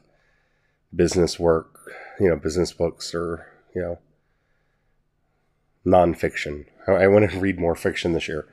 business 0.96 1.40
work, 1.40 1.92
you 2.20 2.30
know, 2.30 2.36
business 2.36 2.74
books 2.74 3.14
or, 3.16 3.48
you 3.76 3.82
know, 3.82 4.00
nonfiction. 5.86 6.66
I, 6.88 6.92
I 6.92 7.08
want 7.08 7.30
to 7.30 7.40
read 7.40 7.60
more 7.60 7.76
fiction 7.76 8.14
this 8.14 8.28
year. 8.28 8.48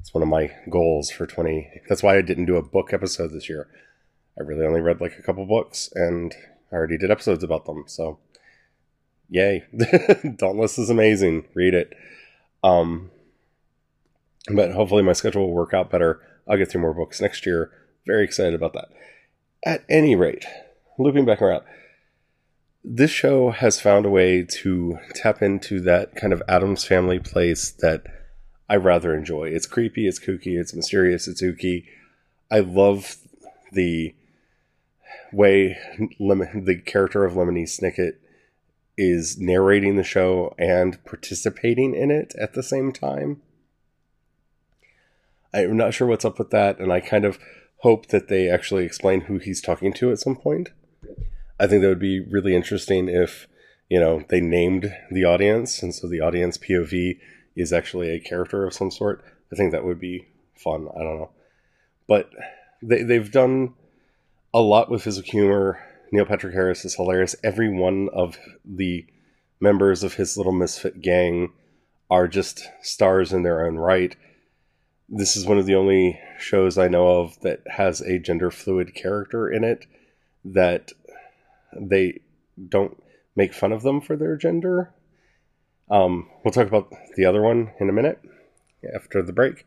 It's 0.00 0.14
one 0.14 0.22
of 0.22 0.28
my 0.28 0.52
goals 0.70 1.10
for 1.10 1.26
20. 1.26 1.82
That's 1.88 2.02
why 2.02 2.16
I 2.16 2.22
didn't 2.22 2.46
do 2.46 2.56
a 2.56 2.62
book 2.62 2.92
episode 2.92 3.32
this 3.32 3.48
year. 3.48 3.68
I 4.38 4.42
really 4.42 4.64
only 4.64 4.80
read 4.80 5.00
like 5.00 5.18
a 5.18 5.22
couple 5.22 5.44
books 5.46 5.90
and 5.94 6.34
I 6.70 6.76
already 6.76 6.98
did 6.98 7.10
episodes 7.10 7.42
about 7.42 7.66
them. 7.66 7.84
So, 7.86 8.18
yay. 9.28 9.64
Dauntless 10.36 10.78
is 10.78 10.90
amazing. 10.90 11.46
Read 11.54 11.74
it. 11.74 11.92
Um, 12.62 13.10
but 14.52 14.72
hopefully 14.72 15.02
my 15.02 15.12
schedule 15.12 15.46
will 15.46 15.54
work 15.54 15.74
out 15.74 15.90
better. 15.90 16.20
I'll 16.46 16.56
get 16.56 16.70
through 16.70 16.82
more 16.82 16.94
books 16.94 17.20
next 17.20 17.44
year. 17.44 17.70
Very 18.08 18.24
excited 18.24 18.54
about 18.54 18.72
that. 18.72 18.88
At 19.62 19.84
any 19.86 20.16
rate, 20.16 20.46
looping 20.98 21.26
back 21.26 21.42
around, 21.42 21.62
this 22.82 23.10
show 23.10 23.50
has 23.50 23.82
found 23.82 24.06
a 24.06 24.10
way 24.10 24.44
to 24.62 24.98
tap 25.14 25.42
into 25.42 25.78
that 25.82 26.16
kind 26.16 26.32
of 26.32 26.42
Addams 26.48 26.84
family 26.84 27.18
place 27.18 27.70
that 27.70 28.06
I 28.66 28.76
rather 28.76 29.14
enjoy. 29.14 29.48
It's 29.50 29.66
creepy, 29.66 30.08
it's 30.08 30.18
kooky, 30.18 30.58
it's 30.58 30.72
mysterious, 30.72 31.28
it's 31.28 31.42
ooky. 31.42 31.84
I 32.50 32.60
love 32.60 33.16
the 33.72 34.14
way 35.30 35.76
the 35.98 36.80
character 36.86 37.26
of 37.26 37.34
Lemony 37.34 37.64
Snicket 37.64 38.14
is 38.96 39.38
narrating 39.38 39.96
the 39.96 40.02
show 40.02 40.54
and 40.58 41.04
participating 41.04 41.94
in 41.94 42.10
it 42.10 42.34
at 42.40 42.54
the 42.54 42.62
same 42.62 42.90
time. 42.90 43.42
I'm 45.52 45.76
not 45.76 45.92
sure 45.92 46.06
what's 46.06 46.24
up 46.24 46.38
with 46.38 46.48
that, 46.50 46.78
and 46.78 46.90
I 46.90 47.00
kind 47.00 47.26
of 47.26 47.38
hope 47.78 48.08
that 48.08 48.28
they 48.28 48.48
actually 48.48 48.84
explain 48.84 49.22
who 49.22 49.38
he's 49.38 49.60
talking 49.60 49.92
to 49.94 50.10
at 50.10 50.18
some 50.18 50.36
point. 50.36 50.70
I 51.60 51.66
think 51.66 51.82
that 51.82 51.88
would 51.88 51.98
be 51.98 52.20
really 52.20 52.54
interesting 52.54 53.08
if, 53.08 53.46
you 53.88 54.00
know, 54.00 54.24
they 54.28 54.40
named 54.40 54.94
the 55.10 55.24
audience 55.24 55.82
and 55.82 55.94
so 55.94 56.08
the 56.08 56.20
audience 56.20 56.58
POV 56.58 57.18
is 57.56 57.72
actually 57.72 58.10
a 58.10 58.20
character 58.20 58.66
of 58.66 58.74
some 58.74 58.90
sort. 58.90 59.24
I 59.52 59.56
think 59.56 59.72
that 59.72 59.84
would 59.84 60.00
be 60.00 60.28
fun. 60.56 60.88
I 60.94 61.02
don't 61.02 61.18
know. 61.18 61.30
But 62.06 62.30
they, 62.82 63.02
they've 63.02 63.30
done 63.30 63.74
a 64.52 64.60
lot 64.60 64.90
with 64.90 65.02
physical 65.02 65.30
humor. 65.30 65.80
Neil 66.10 66.24
Patrick 66.24 66.54
Harris 66.54 66.84
is 66.84 66.94
hilarious. 66.94 67.36
Every 67.44 67.72
one 67.72 68.08
of 68.12 68.38
the 68.64 69.06
members 69.60 70.02
of 70.02 70.14
his 70.14 70.36
little 70.36 70.52
misfit 70.52 71.00
gang 71.00 71.52
are 72.10 72.28
just 72.28 72.66
stars 72.82 73.32
in 73.32 73.42
their 73.42 73.66
own 73.66 73.76
right 73.76 74.16
this 75.08 75.36
is 75.36 75.46
one 75.46 75.58
of 75.58 75.66
the 75.66 75.74
only 75.74 76.20
shows 76.38 76.76
I 76.76 76.88
know 76.88 77.20
of 77.20 77.40
that 77.40 77.62
has 77.66 78.00
a 78.00 78.18
gender 78.18 78.50
fluid 78.50 78.94
character 78.94 79.50
in 79.50 79.64
it 79.64 79.86
that 80.44 80.92
they 81.74 82.20
don't 82.68 83.02
make 83.34 83.54
fun 83.54 83.72
of 83.72 83.82
them 83.82 84.00
for 84.00 84.16
their 84.16 84.36
gender. 84.36 84.92
Um, 85.90 86.28
we'll 86.44 86.52
talk 86.52 86.66
about 86.66 86.92
the 87.16 87.24
other 87.24 87.40
one 87.40 87.72
in 87.80 87.88
a 87.88 87.92
minute 87.92 88.20
after 88.94 89.22
the 89.22 89.32
break. 89.32 89.64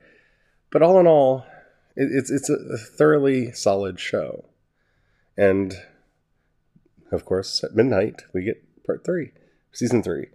But 0.72 0.82
all 0.82 1.00
in 1.00 1.08
all, 1.08 1.46
it, 1.96 2.10
it's 2.12 2.30
it's 2.30 2.50
a 2.50 2.78
thoroughly 2.78 3.52
solid 3.52 4.00
show, 4.00 4.46
and 5.36 5.74
of 7.12 7.26
course 7.26 7.64
at 7.64 7.76
midnight 7.76 8.22
we 8.34 8.44
get 8.44 8.64
part 8.86 9.04
three, 9.04 9.32
season 9.74 10.02
three, 10.02 10.28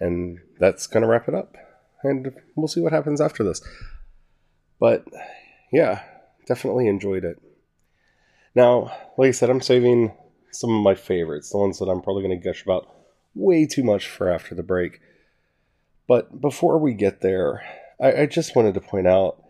and 0.00 0.40
that's 0.58 0.86
gonna 0.86 1.06
wrap 1.06 1.28
it 1.28 1.34
up. 1.34 1.56
And 2.02 2.34
we'll 2.54 2.68
see 2.68 2.80
what 2.80 2.92
happens 2.92 3.20
after 3.20 3.42
this. 3.42 3.62
But 4.80 5.06
yeah, 5.72 6.02
definitely 6.46 6.86
enjoyed 6.88 7.24
it. 7.24 7.40
Now, 8.54 8.92
like 9.16 9.28
I 9.28 9.32
said, 9.32 9.50
I'm 9.50 9.60
saving 9.60 10.12
some 10.50 10.70
of 10.70 10.82
my 10.82 10.94
favorites, 10.94 11.50
the 11.50 11.58
ones 11.58 11.78
that 11.78 11.88
I'm 11.88 12.00
probably 12.00 12.22
going 12.22 12.40
to 12.40 12.44
gush 12.44 12.62
about 12.62 12.88
way 13.34 13.66
too 13.66 13.82
much 13.82 14.08
for 14.08 14.28
after 14.28 14.54
the 14.54 14.62
break. 14.62 15.00
But 16.06 16.40
before 16.40 16.78
we 16.78 16.94
get 16.94 17.20
there, 17.20 17.62
I, 18.00 18.22
I 18.22 18.26
just 18.26 18.56
wanted 18.56 18.74
to 18.74 18.80
point 18.80 19.06
out, 19.06 19.42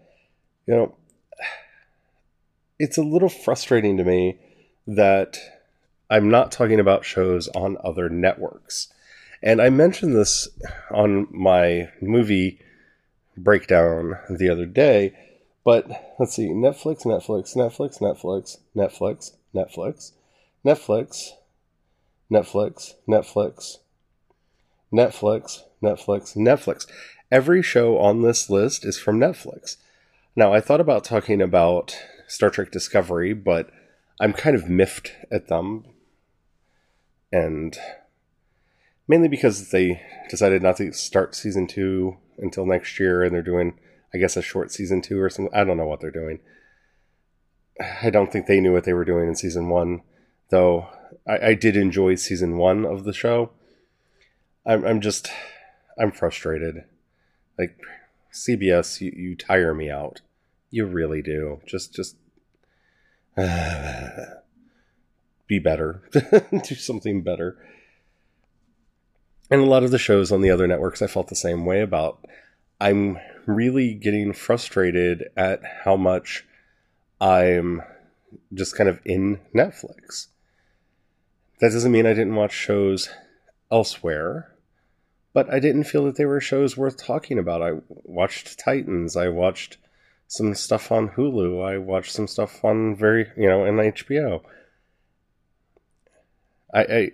you 0.66 0.74
know, 0.74 0.94
it's 2.78 2.98
a 2.98 3.02
little 3.02 3.28
frustrating 3.28 3.96
to 3.96 4.04
me 4.04 4.38
that 4.86 5.38
I'm 6.10 6.30
not 6.30 6.52
talking 6.52 6.80
about 6.80 7.04
shows 7.04 7.48
on 7.48 7.76
other 7.84 8.08
networks. 8.08 8.92
And 9.42 9.62
I 9.62 9.70
mentioned 9.70 10.14
this 10.14 10.48
on 10.90 11.28
my 11.30 11.90
movie 12.00 12.60
breakdown 13.42 14.14
the 14.30 14.48
other 14.48 14.66
day. 14.66 15.14
But 15.64 16.14
let's 16.18 16.34
see 16.34 16.48
Netflix, 16.48 17.04
Netflix, 17.04 17.54
Netflix, 17.54 18.00
Netflix, 18.00 18.58
Netflix, 18.74 19.32
Netflix, 19.54 20.12
Netflix, 20.64 21.32
Netflix, 22.30 22.92
Netflix, 23.08 23.78
Netflix, 24.92 25.62
Netflix, 25.82 26.36
Netflix. 26.36 26.86
Every 27.30 27.62
show 27.62 27.98
on 27.98 28.22
this 28.22 28.48
list 28.48 28.84
is 28.84 28.98
from 28.98 29.20
Netflix. 29.20 29.76
Now, 30.34 30.54
I 30.54 30.60
thought 30.60 30.80
about 30.80 31.04
talking 31.04 31.42
about 31.42 31.98
Star 32.26 32.48
Trek 32.48 32.70
Discovery, 32.70 33.34
but 33.34 33.70
I'm 34.20 34.32
kind 34.32 34.56
of 34.56 34.68
miffed 34.68 35.12
at 35.30 35.48
them. 35.48 35.84
And 37.30 37.76
mainly 39.08 39.28
because 39.28 39.70
they 39.70 40.02
decided 40.28 40.62
not 40.62 40.76
to 40.76 40.92
start 40.92 41.34
season 41.34 41.66
two 41.66 42.18
until 42.36 42.66
next 42.66 43.00
year, 43.00 43.24
and 43.24 43.34
they're 43.34 43.42
doing, 43.42 43.78
I 44.14 44.18
guess, 44.18 44.36
a 44.36 44.42
short 44.42 44.70
season 44.70 45.00
two 45.00 45.20
or 45.20 45.30
something. 45.30 45.54
I 45.54 45.64
don't 45.64 45.78
know 45.78 45.86
what 45.86 46.00
they're 46.00 46.10
doing. 46.10 46.40
I 48.02 48.10
don't 48.10 48.30
think 48.30 48.46
they 48.46 48.60
knew 48.60 48.72
what 48.72 48.84
they 48.84 48.92
were 48.92 49.04
doing 49.04 49.28
in 49.28 49.34
season 49.34 49.68
one, 49.68 50.02
though. 50.50 50.88
I, 51.26 51.48
I 51.48 51.54
did 51.54 51.76
enjoy 51.76 52.16
season 52.16 52.58
one 52.58 52.84
of 52.84 53.04
the 53.04 53.12
show. 53.12 53.50
I'm, 54.66 54.84
I'm 54.84 55.00
just, 55.00 55.30
I'm 55.98 56.12
frustrated. 56.12 56.84
Like 57.58 57.80
CBS, 58.32 59.00
you, 59.00 59.12
you 59.16 59.34
tire 59.34 59.74
me 59.74 59.90
out. 59.90 60.20
You 60.70 60.84
really 60.86 61.22
do. 61.22 61.60
Just, 61.66 61.94
just 61.94 62.16
uh, 63.36 64.10
be 65.46 65.58
better. 65.58 66.02
do 66.64 66.74
something 66.74 67.22
better. 67.22 67.56
And 69.50 69.62
a 69.62 69.66
lot 69.66 69.82
of 69.82 69.90
the 69.90 69.98
shows 69.98 70.30
on 70.30 70.42
the 70.42 70.50
other 70.50 70.66
networks, 70.66 71.00
I 71.00 71.06
felt 71.06 71.28
the 71.28 71.34
same 71.34 71.64
way 71.64 71.80
about. 71.80 72.24
I'm 72.80 73.18
really 73.46 73.94
getting 73.94 74.32
frustrated 74.32 75.30
at 75.36 75.62
how 75.84 75.96
much 75.96 76.44
I'm 77.20 77.82
just 78.52 78.76
kind 78.76 78.88
of 78.88 79.00
in 79.04 79.40
Netflix. 79.54 80.26
That 81.60 81.72
doesn't 81.72 81.90
mean 81.90 82.06
I 82.06 82.14
didn't 82.14 82.36
watch 82.36 82.52
shows 82.52 83.08
elsewhere, 83.70 84.54
but 85.32 85.52
I 85.52 85.58
didn't 85.58 85.84
feel 85.84 86.04
that 86.04 86.16
they 86.16 86.26
were 86.26 86.40
shows 86.40 86.76
worth 86.76 86.96
talking 86.96 87.38
about. 87.38 87.62
I 87.62 87.72
watched 87.88 88.58
Titans. 88.58 89.16
I 89.16 89.28
watched 89.28 89.78
some 90.28 90.54
stuff 90.54 90.92
on 90.92 91.08
Hulu. 91.10 91.64
I 91.66 91.78
watched 91.78 92.12
some 92.12 92.26
stuff 92.26 92.64
on 92.64 92.94
very, 92.94 93.26
you 93.36 93.48
know, 93.48 93.64
in 93.64 93.76
HBO. 93.76 94.42
I, 96.72 96.80
I, 96.80 97.10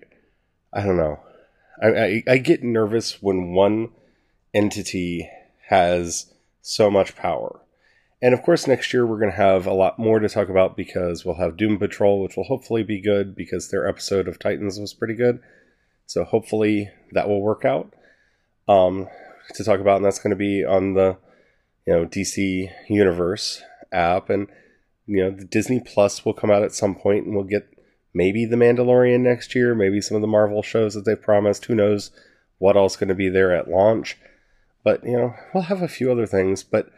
I 0.72 0.82
don't 0.82 0.96
know. 0.96 1.20
I, 1.82 1.88
I, 1.88 2.22
I 2.28 2.38
get 2.38 2.62
nervous 2.62 3.22
when 3.22 3.52
one 3.52 3.90
entity 4.52 5.28
has 5.68 6.32
so 6.62 6.90
much 6.90 7.16
power. 7.16 7.60
And 8.22 8.32
of 8.32 8.42
course, 8.42 8.66
next 8.66 8.92
year 8.94 9.04
we're 9.06 9.18
going 9.18 9.30
to 9.30 9.36
have 9.36 9.66
a 9.66 9.74
lot 9.74 9.98
more 9.98 10.18
to 10.18 10.28
talk 10.28 10.48
about 10.48 10.76
because 10.76 11.24
we'll 11.24 11.34
have 11.34 11.56
Doom 11.56 11.78
Patrol, 11.78 12.22
which 12.22 12.36
will 12.36 12.44
hopefully 12.44 12.82
be 12.82 13.00
good 13.00 13.34
because 13.34 13.70
their 13.70 13.86
episode 13.86 14.28
of 14.28 14.38
Titans 14.38 14.78
was 14.78 14.94
pretty 14.94 15.14
good. 15.14 15.40
So 16.06 16.24
hopefully 16.24 16.90
that 17.12 17.28
will 17.28 17.42
work 17.42 17.64
out 17.64 17.92
um, 18.68 19.08
to 19.54 19.64
talk 19.64 19.80
about, 19.80 19.96
and 19.96 20.04
that's 20.04 20.18
going 20.18 20.30
to 20.30 20.36
be 20.36 20.64
on 20.64 20.94
the 20.94 21.16
you 21.86 21.92
know 21.92 22.06
DC 22.06 22.70
Universe 22.88 23.62
app, 23.92 24.30
and 24.30 24.48
you 25.06 25.22
know 25.22 25.30
the 25.30 25.44
Disney 25.44 25.80
Plus 25.80 26.24
will 26.24 26.34
come 26.34 26.50
out 26.50 26.62
at 26.62 26.74
some 26.74 26.94
point, 26.94 27.26
and 27.26 27.34
we'll 27.34 27.44
get 27.44 27.68
maybe 28.14 28.46
the 28.46 28.56
Mandalorian 28.56 29.20
next 29.20 29.54
year, 29.54 29.74
maybe 29.74 30.00
some 30.00 30.14
of 30.14 30.20
the 30.20 30.28
Marvel 30.28 30.62
shows 30.62 30.94
that 30.94 31.04
they've 31.04 31.20
promised. 31.20 31.66
Who 31.66 31.74
knows 31.74 32.10
what 32.58 32.76
else 32.76 32.96
going 32.96 33.08
to 33.08 33.14
be 33.14 33.28
there 33.28 33.54
at 33.54 33.68
launch? 33.68 34.16
But 34.82 35.04
you 35.04 35.16
know 35.16 35.34
we'll 35.52 35.64
have 35.64 35.82
a 35.82 35.88
few 35.88 36.10
other 36.12 36.26
things, 36.26 36.62
but 36.62 36.90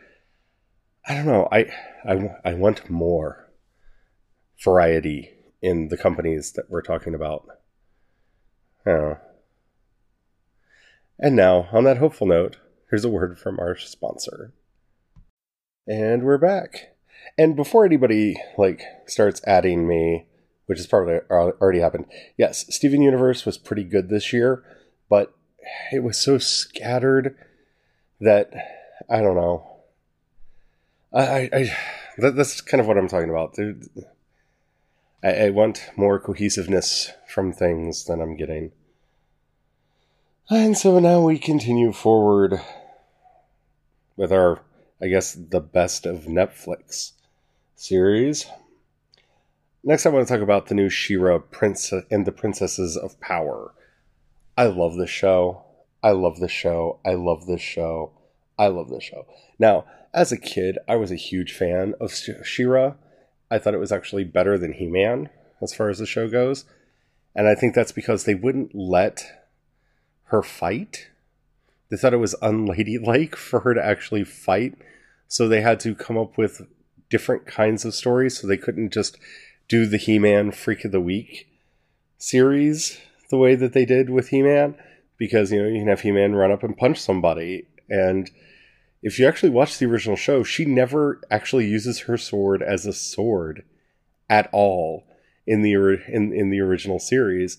I 1.09 1.15
don't 1.15 1.27
know. 1.27 1.49
I 1.51 1.67
I 2.05 2.37
I 2.45 2.55
want 2.55 2.91
more 2.91 3.51
variety 4.63 5.31
in 5.63 5.89
the 5.89 5.97
companies 5.97 6.53
that 6.53 6.71
we're 6.71 6.83
talking 6.83 7.15
about. 7.15 7.47
Oh. 8.87 9.19
And 11.19 11.35
now, 11.35 11.69
on 11.73 11.85
that 11.85 11.97
hopeful 11.97 12.27
note, 12.27 12.59
here's 12.91 13.05
a 13.05 13.09
word 13.09 13.39
from 13.39 13.59
our 13.59 13.77
sponsor. 13.77 14.53
And 15.87 16.25
we're 16.25 16.39
back. 16.39 16.97
And 17.39 17.57
before 17.57 17.85
anybody 17.87 18.37
like 18.59 18.83
starts 19.07 19.41
adding 19.47 19.89
me, 19.89 20.27
which 20.67 20.79
has 20.79 20.87
probably 20.87 21.21
already 21.31 21.81
happened, 21.81 22.07
yes, 22.37 22.67
Steven 22.75 23.03
Universe 23.03 23.47
was 23.47 23.59
pretty 23.59 23.85
good 23.85 24.09
this 24.09 24.33
year, 24.33 24.63
but 25.09 25.35
it 25.93 26.03
was 26.03 26.19
so 26.19 26.39
scattered 26.39 27.37
that 28.21 28.53
I 29.09 29.21
don't 29.21 29.37
know. 29.37 29.69
I, 31.13 31.49
I, 31.53 31.77
that, 32.19 32.37
that's 32.37 32.61
kind 32.61 32.81
of 32.81 32.87
what 32.87 32.99
I'm 32.99 33.09
talking 33.09 33.31
about. 33.31 33.57
I, 35.23 35.47
I 35.47 35.51
want 35.51 35.91
more 35.97 36.19
cohesiveness 36.19 37.13
from 37.29 37.53
things 37.53 38.05
than 38.05 38.21
I'm 38.21 38.37
getting. 38.37 38.73
And 40.49 40.77
so 40.77 40.99
now 40.99 41.21
we 41.21 41.39
continue 41.39 41.93
forward 41.93 42.61
with 44.17 44.33
our, 44.33 44.61
I 45.01 45.09
guess, 45.09 45.33
the 45.33 45.61
best 45.61 46.07
of 46.07 46.25
Netflix 46.25 47.13
series. 47.75 48.47
Next, 49.89 50.05
I 50.05 50.09
want 50.09 50.27
to 50.27 50.35
talk 50.35 50.43
about 50.43 50.67
the 50.67 50.75
new 50.75 50.89
She-Ra 50.89 51.39
Prince 51.39 51.93
and 52.11 52.27
the 52.27 52.33
Princesses 52.33 52.97
of 52.97 53.21
Power. 53.21 53.73
I 54.59 54.67
love 54.67 54.97
this 54.97 55.11
show. 55.11 55.63
I 56.03 56.11
love 56.11 56.41
this 56.41 56.51
show. 56.51 56.99
I 57.07 57.15
love 57.15 57.47
this 57.47 57.61
show. 57.61 58.11
I 58.59 58.67
love 58.67 58.91
this 58.91 59.05
show. 59.05 59.27
Now, 59.61 59.85
as 60.13 60.33
a 60.33 60.39
kid, 60.39 60.77
I 60.89 60.97
was 60.97 61.13
a 61.13 61.17
huge 61.17 61.53
fan 61.53 61.95
of 62.01 62.13
She-Ra. 62.13 62.95
I 63.49 63.59
thought 63.59 63.75
it 63.75 63.79
was 63.79 63.93
actually 63.93 64.25
better 64.25 64.59
than 64.59 64.73
He 64.73 64.89
Man 64.89 65.29
as 65.63 65.73
far 65.73 65.89
as 65.89 66.01
the 66.01 66.07
show 66.07 66.29
goes. 66.29 66.65
And 67.37 67.47
I 67.47 67.55
think 67.55 67.73
that's 67.73 67.93
because 67.93 68.25
they 68.25 68.35
wouldn't 68.35 68.75
let 68.75 69.25
her 70.25 70.43
fight. 70.43 71.11
They 71.93 71.97
thought 71.97 72.13
it 72.13 72.17
was 72.17 72.35
unladylike 72.43 73.37
for 73.37 73.61
her 73.61 73.73
to 73.73 73.87
actually 73.87 74.25
fight. 74.25 74.75
So 75.29 75.47
they 75.47 75.61
had 75.61 75.79
to 75.81 75.95
come 75.95 76.19
up 76.19 76.37
with 76.37 76.63
different 77.09 77.47
kinds 77.47 77.85
of 77.85 77.95
stories. 77.95 78.37
So 78.37 78.49
they 78.49 78.57
couldn't 78.57 78.93
just 78.93 79.17
do 79.69 79.87
the 79.87 79.97
He 79.97 80.19
Man 80.19 80.53
Freak 80.53 80.85
of 80.85 80.93
the 80.93 81.01
Week 81.01 81.49
series 82.19 82.99
the 83.31 83.37
way 83.37 83.55
that 83.55 83.73
they 83.73 83.85
did 83.85 84.11
with 84.11 84.29
He 84.29 84.43
Man. 84.43 84.77
Because, 85.19 85.51
you 85.51 85.63
know, 85.63 85.69
you 85.69 85.81
can 85.81 85.89
have 85.89 86.03
He 86.03 86.13
Man 86.13 86.35
run 86.35 86.53
up 86.53 86.63
and 86.63 86.77
punch 86.77 87.01
somebody. 87.01 87.67
And 87.89 88.31
if 89.03 89.19
you 89.19 89.27
actually 89.27 89.51
watch 89.51 89.79
the 89.79 89.87
original 89.87 90.17
show, 90.17 90.43
she 90.43 90.65
never 90.65 91.21
actually 91.31 91.67
uses 91.67 92.01
her 92.01 92.17
sword 92.17 92.63
as 92.63 92.87
a 92.87 92.93
sword 92.93 93.65
at 94.29 94.49
all 94.53 95.05
in 95.47 95.63
the 95.63 95.73
in 95.73 96.33
in 96.33 96.51
the 96.51 96.61
original 96.61 96.99
series. 96.99 97.59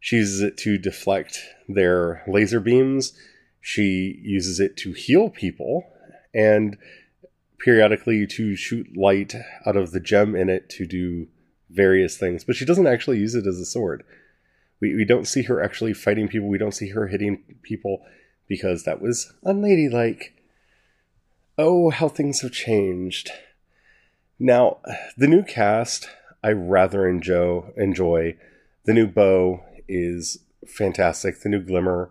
She 0.00 0.16
uses 0.16 0.40
it 0.40 0.56
to 0.58 0.78
deflect 0.78 1.40
their 1.68 2.22
laser 2.26 2.60
beams. 2.60 3.12
She 3.60 4.20
uses 4.22 4.60
it 4.60 4.76
to 4.78 4.92
heal 4.92 5.30
people 5.30 5.84
and 6.34 6.76
periodically 7.58 8.26
to 8.26 8.54
shoot 8.54 8.96
light 8.96 9.34
out 9.66 9.76
of 9.76 9.90
the 9.90 10.00
gem 10.00 10.36
in 10.36 10.48
it 10.48 10.68
to 10.70 10.86
do 10.86 11.26
various 11.70 12.16
things. 12.16 12.44
But 12.44 12.56
she 12.56 12.64
doesn't 12.64 12.86
actually 12.86 13.18
use 13.18 13.34
it 13.34 13.46
as 13.46 13.58
a 13.58 13.64
sword. 13.64 14.04
We, 14.80 14.94
we 14.94 15.04
don't 15.04 15.26
see 15.26 15.42
her 15.42 15.62
actually 15.62 15.94
fighting 15.94 16.28
people. 16.28 16.48
We 16.48 16.58
don't 16.58 16.74
see 16.74 16.90
her 16.90 17.08
hitting 17.08 17.42
people 17.62 18.02
because 18.48 18.84
that 18.84 19.00
was 19.00 19.32
unladylike. 19.42 20.34
Oh, 21.56 21.90
how 21.90 22.08
things 22.08 22.40
have 22.40 22.52
changed. 22.52 23.30
Now, 24.38 24.78
the 25.16 25.26
new 25.26 25.42
cast, 25.42 26.08
I 26.42 26.52
rather 26.52 27.08
enjoy. 27.08 27.72
enjoy. 27.76 28.36
The 28.84 28.94
new 28.94 29.08
Bow 29.08 29.64
is 29.88 30.38
fantastic. 30.66 31.40
The 31.40 31.48
new 31.48 31.60
Glimmer. 31.60 32.10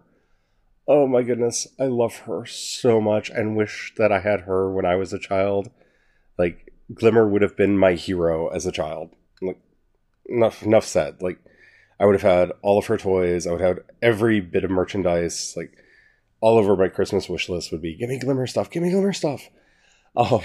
Oh 0.87 1.07
my 1.07 1.21
goodness, 1.21 1.67
I 1.79 1.85
love 1.85 2.19
her 2.19 2.45
so 2.45 3.01
much 3.01 3.29
and 3.29 3.57
wish 3.57 3.93
that 3.97 4.11
I 4.11 4.19
had 4.19 4.41
her 4.41 4.71
when 4.71 4.85
I 4.85 4.95
was 4.95 5.11
a 5.11 5.19
child. 5.19 5.69
Like 6.37 6.73
Glimmer 6.93 7.27
would 7.27 7.41
have 7.41 7.57
been 7.57 7.77
my 7.77 7.93
hero 7.93 8.47
as 8.47 8.65
a 8.65 8.71
child. 8.71 9.09
Enough 10.27 10.63
enough 10.63 10.85
said. 10.85 11.21
Like 11.21 11.39
I 11.99 12.05
would 12.05 12.15
have 12.15 12.21
had 12.21 12.51
all 12.61 12.77
of 12.77 12.87
her 12.87 12.97
toys. 12.97 13.47
I 13.47 13.51
would 13.51 13.61
have 13.61 13.79
every 14.01 14.39
bit 14.39 14.63
of 14.63 14.71
merchandise. 14.71 15.53
Like 15.55 15.77
all 16.39 16.57
over 16.57 16.75
my 16.75 16.89
Christmas 16.89 17.27
wish 17.27 17.49
list 17.49 17.71
would 17.71 17.81
be 17.81 17.95
give 17.95 18.09
me 18.09 18.19
glimmer 18.19 18.47
stuff, 18.47 18.69
give 18.69 18.83
me 18.83 18.91
glimmer 18.91 19.13
stuff. 19.13 19.49
Um, 20.15 20.41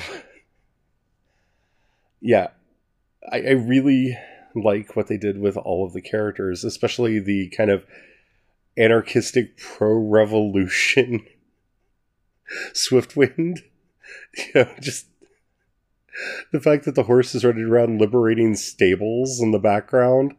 yeah, 2.21 2.49
I, 3.31 3.39
I 3.39 3.51
really 3.51 4.19
like 4.55 4.97
what 4.97 5.07
they 5.07 5.17
did 5.17 5.39
with 5.39 5.57
all 5.57 5.87
of 5.87 5.93
the 5.93 6.03
characters, 6.03 6.65
especially 6.65 7.19
the 7.19 7.49
kind 7.49 7.71
of 7.71 7.85
anarchistic 8.77 9.57
pro 9.59 9.95
revolution 9.95 11.27
Swiftwind. 12.73 13.61
You 14.37 14.45
know, 14.55 14.69
just 14.81 15.07
the 16.53 16.61
fact 16.61 16.85
that 16.85 16.95
the 16.95 17.05
horse 17.05 17.35
is 17.35 17.45
running 17.45 17.65
around 17.65 18.01
liberating 18.01 18.55
stables 18.55 19.41
in 19.41 19.51
the 19.51 19.59
background 19.59 20.35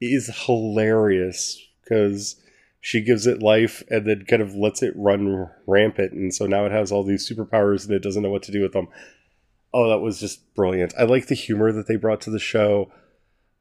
is 0.00 0.30
hilarious 0.46 1.60
because 1.82 2.36
she 2.80 3.00
gives 3.00 3.26
it 3.26 3.42
life 3.42 3.82
and 3.90 4.06
then 4.06 4.24
kind 4.24 4.42
of 4.42 4.54
lets 4.54 4.82
it 4.82 4.94
run 4.96 5.48
rampant. 5.66 6.12
And 6.12 6.32
so 6.32 6.46
now 6.46 6.64
it 6.64 6.72
has 6.72 6.92
all 6.92 7.02
these 7.02 7.28
superpowers 7.28 7.84
and 7.84 7.94
it 7.94 8.02
doesn't 8.02 8.22
know 8.22 8.30
what 8.30 8.42
to 8.44 8.52
do 8.52 8.62
with 8.62 8.72
them. 8.72 8.88
Oh, 9.74 9.88
that 9.88 9.98
was 9.98 10.20
just 10.20 10.54
brilliant. 10.54 10.94
I 10.98 11.02
like 11.02 11.26
the 11.26 11.34
humor 11.34 11.72
that 11.72 11.88
they 11.88 11.96
brought 11.96 12.20
to 12.22 12.30
the 12.30 12.38
show, 12.38 12.90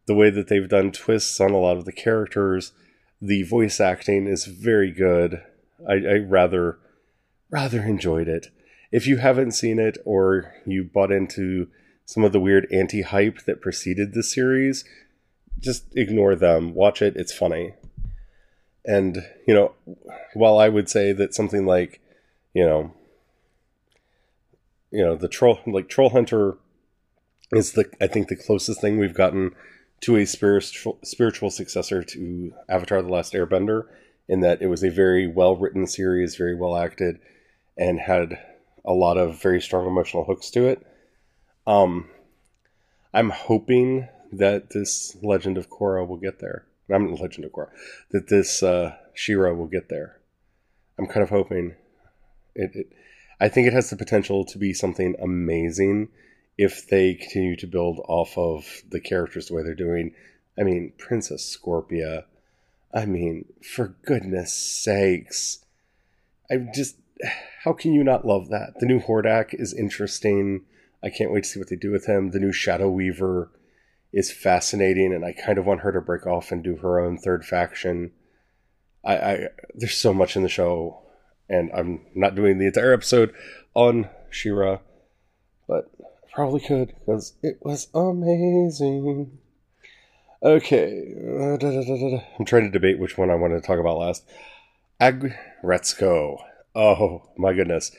the 0.05 0.15
way 0.15 0.29
that 0.29 0.47
they've 0.47 0.69
done 0.69 0.91
twists 0.91 1.39
on 1.41 1.51
a 1.51 1.57
lot 1.57 1.77
of 1.77 1.85
the 1.85 1.91
characters. 1.91 2.71
The 3.21 3.43
voice 3.43 3.79
acting 3.79 4.27
is 4.27 4.45
very 4.45 4.91
good. 4.91 5.41
I, 5.87 5.93
I 5.93 6.17
rather 6.19 6.77
rather 7.49 7.81
enjoyed 7.81 8.27
it. 8.27 8.47
If 8.91 9.07
you 9.07 9.17
haven't 9.17 9.51
seen 9.51 9.79
it 9.79 9.97
or 10.05 10.53
you 10.65 10.83
bought 10.83 11.11
into 11.11 11.67
some 12.05 12.23
of 12.23 12.31
the 12.31 12.39
weird 12.39 12.67
anti 12.71 13.01
hype 13.01 13.43
that 13.45 13.61
preceded 13.61 14.13
the 14.13 14.23
series, 14.23 14.85
just 15.59 15.85
ignore 15.95 16.35
them. 16.35 16.73
Watch 16.73 17.01
it, 17.01 17.15
it's 17.15 17.33
funny. 17.33 17.73
And, 18.85 19.25
you 19.45 19.53
know, 19.53 19.73
while 20.33 20.57
I 20.57 20.69
would 20.69 20.89
say 20.89 21.11
that 21.11 21.33
something 21.33 21.65
like, 21.65 21.99
you 22.53 22.65
know, 22.65 22.93
you 24.91 25.03
know, 25.03 25.15
the 25.15 25.27
troll 25.27 25.59
like 25.67 25.89
Troll 25.89 26.11
Hunter 26.11 26.57
is 27.51 27.73
the 27.73 27.89
I 27.99 28.07
think 28.07 28.29
the 28.29 28.35
closest 28.35 28.79
thing 28.79 28.97
we've 28.97 29.13
gotten 29.13 29.53
to 30.01 30.15
a 30.15 30.25
spiritual 30.25 30.97
spiritual 31.03 31.49
successor 31.49 32.03
to 32.03 32.53
Avatar 32.69 33.01
the 33.01 33.09
Last 33.09 33.33
Airbender 33.33 33.83
in 34.29 34.41
that 34.41 34.61
it 34.61 34.67
was 34.67 34.83
a 34.83 34.89
very 34.89 35.27
well 35.27 35.55
written 35.55 35.87
series, 35.87 36.35
very 36.35 36.55
well 36.55 36.77
acted, 36.77 37.19
and 37.77 37.99
had 37.99 38.39
a 38.87 38.93
lot 38.93 39.17
of 39.17 39.41
very 39.41 39.61
strong 39.61 39.85
emotional 39.85 40.23
hooks 40.23 40.49
to 40.51 40.65
it. 40.65 40.87
Um, 41.67 42.09
I'm 43.13 43.29
hoping 43.29 44.07
that 44.31 44.69
this 44.69 45.17
Legend 45.21 45.57
of 45.57 45.69
Korra 45.69 46.07
will 46.07 46.17
get 46.17 46.39
there. 46.39 46.65
I'm 46.89 47.11
not 47.11 47.19
Legend 47.19 47.45
of 47.45 47.51
Korra. 47.51 47.69
That 48.11 48.29
this 48.29 48.63
uh, 48.63 48.95
She-Ra 49.13 49.51
will 49.51 49.67
get 49.67 49.89
there. 49.89 50.17
I'm 50.97 51.07
kind 51.07 51.21
of 51.21 51.29
hoping. 51.29 51.75
It, 52.55 52.71
it, 52.73 52.93
I 53.39 53.49
think 53.49 53.67
it 53.67 53.73
has 53.73 53.89
the 53.89 53.97
potential 53.97 54.45
to 54.45 54.57
be 54.57 54.73
something 54.73 55.15
amazing 55.21 56.07
if 56.57 56.87
they 56.87 57.13
continue 57.13 57.55
to 57.57 57.67
build 57.67 57.99
off 58.07 58.37
of 58.37 58.81
the 58.89 58.99
characters 58.99 59.47
the 59.47 59.53
way 59.53 59.63
they're 59.63 59.75
doing. 59.75 60.13
I 60.57 60.63
mean, 60.63 60.93
Princess 60.97 61.55
Scorpia. 61.55 62.23
I 62.93 63.05
mean, 63.05 63.45
for 63.61 63.95
goodness 64.05 64.53
sakes. 64.53 65.59
I 66.49 66.67
just. 66.73 66.95
How 67.63 67.73
can 67.73 67.93
you 67.93 68.03
not 68.03 68.25
love 68.25 68.49
that? 68.49 68.73
The 68.79 68.85
new 68.85 68.99
Hordak 68.99 69.53
is 69.53 69.73
interesting. 69.73 70.65
I 71.03 71.09
can't 71.09 71.31
wait 71.31 71.43
to 71.43 71.49
see 71.49 71.59
what 71.59 71.69
they 71.69 71.75
do 71.75 71.91
with 71.91 72.05
him. 72.05 72.31
The 72.31 72.39
new 72.39 72.51
Shadow 72.51 72.89
Weaver 72.89 73.51
is 74.13 74.31
fascinating, 74.31 75.13
and 75.13 75.25
I 75.25 75.33
kind 75.33 75.57
of 75.57 75.65
want 75.65 75.81
her 75.81 75.91
to 75.91 76.01
break 76.01 76.25
off 76.25 76.51
and 76.51 76.63
do 76.63 76.77
her 76.77 76.99
own 76.99 77.17
third 77.17 77.45
faction. 77.45 78.11
I, 79.03 79.17
I 79.17 79.47
there's 79.73 79.95
so 79.95 80.13
much 80.13 80.35
in 80.35 80.43
the 80.43 80.49
show, 80.49 81.01
and 81.49 81.71
I'm 81.73 82.01
not 82.15 82.35
doing 82.35 82.57
the 82.57 82.67
entire 82.67 82.93
episode 82.93 83.33
on 83.73 84.09
She-Ra, 84.29 84.79
but 85.67 85.91
I 86.01 86.33
probably 86.33 86.61
could 86.61 86.93
because 86.99 87.33
it 87.43 87.59
was 87.61 87.87
amazing. 87.93 89.37
Okay, 90.41 91.15
uh, 91.17 91.57
da, 91.57 91.71
da, 91.71 91.83
da, 91.83 92.23
I'm 92.39 92.45
trying 92.45 92.63
to 92.63 92.69
debate 92.69 92.99
which 92.99 93.17
one 93.17 93.31
I 93.31 93.35
wanted 93.35 93.61
to 93.61 93.67
talk 93.67 93.79
about 93.79 93.97
last. 93.97 94.23
Aggretsuko. 95.01 96.37
Oh 96.77 97.23
my 97.35 97.53
goodness, 97.53 97.91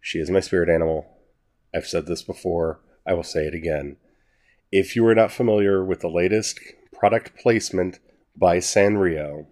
she 0.00 0.20
is 0.20 0.30
my 0.30 0.38
spirit 0.38 0.68
animal. 0.68 1.08
I've 1.74 1.88
said 1.88 2.06
this 2.06 2.22
before. 2.22 2.80
I 3.04 3.14
will 3.14 3.24
say 3.24 3.46
it 3.46 3.54
again. 3.54 3.96
If 4.70 4.94
you 4.94 5.04
are 5.08 5.14
not 5.14 5.32
familiar 5.32 5.84
with 5.84 6.02
the 6.02 6.08
latest 6.08 6.60
product 6.92 7.36
placement 7.36 7.98
by 8.36 8.58
Sanrio, 8.58 9.46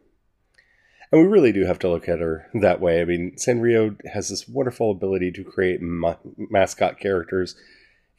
and 1.10 1.20
we 1.20 1.26
really 1.26 1.50
do 1.50 1.64
have 1.64 1.80
to 1.80 1.88
look 1.88 2.08
at 2.08 2.20
her 2.20 2.48
that 2.54 2.80
way. 2.80 3.00
I 3.00 3.04
mean, 3.04 3.34
Sanrio 3.36 3.96
has 4.06 4.28
this 4.28 4.46
wonderful 4.46 4.92
ability 4.92 5.32
to 5.32 5.42
create 5.42 5.82
ma- 5.82 6.16
mascot 6.36 7.00
characters. 7.00 7.56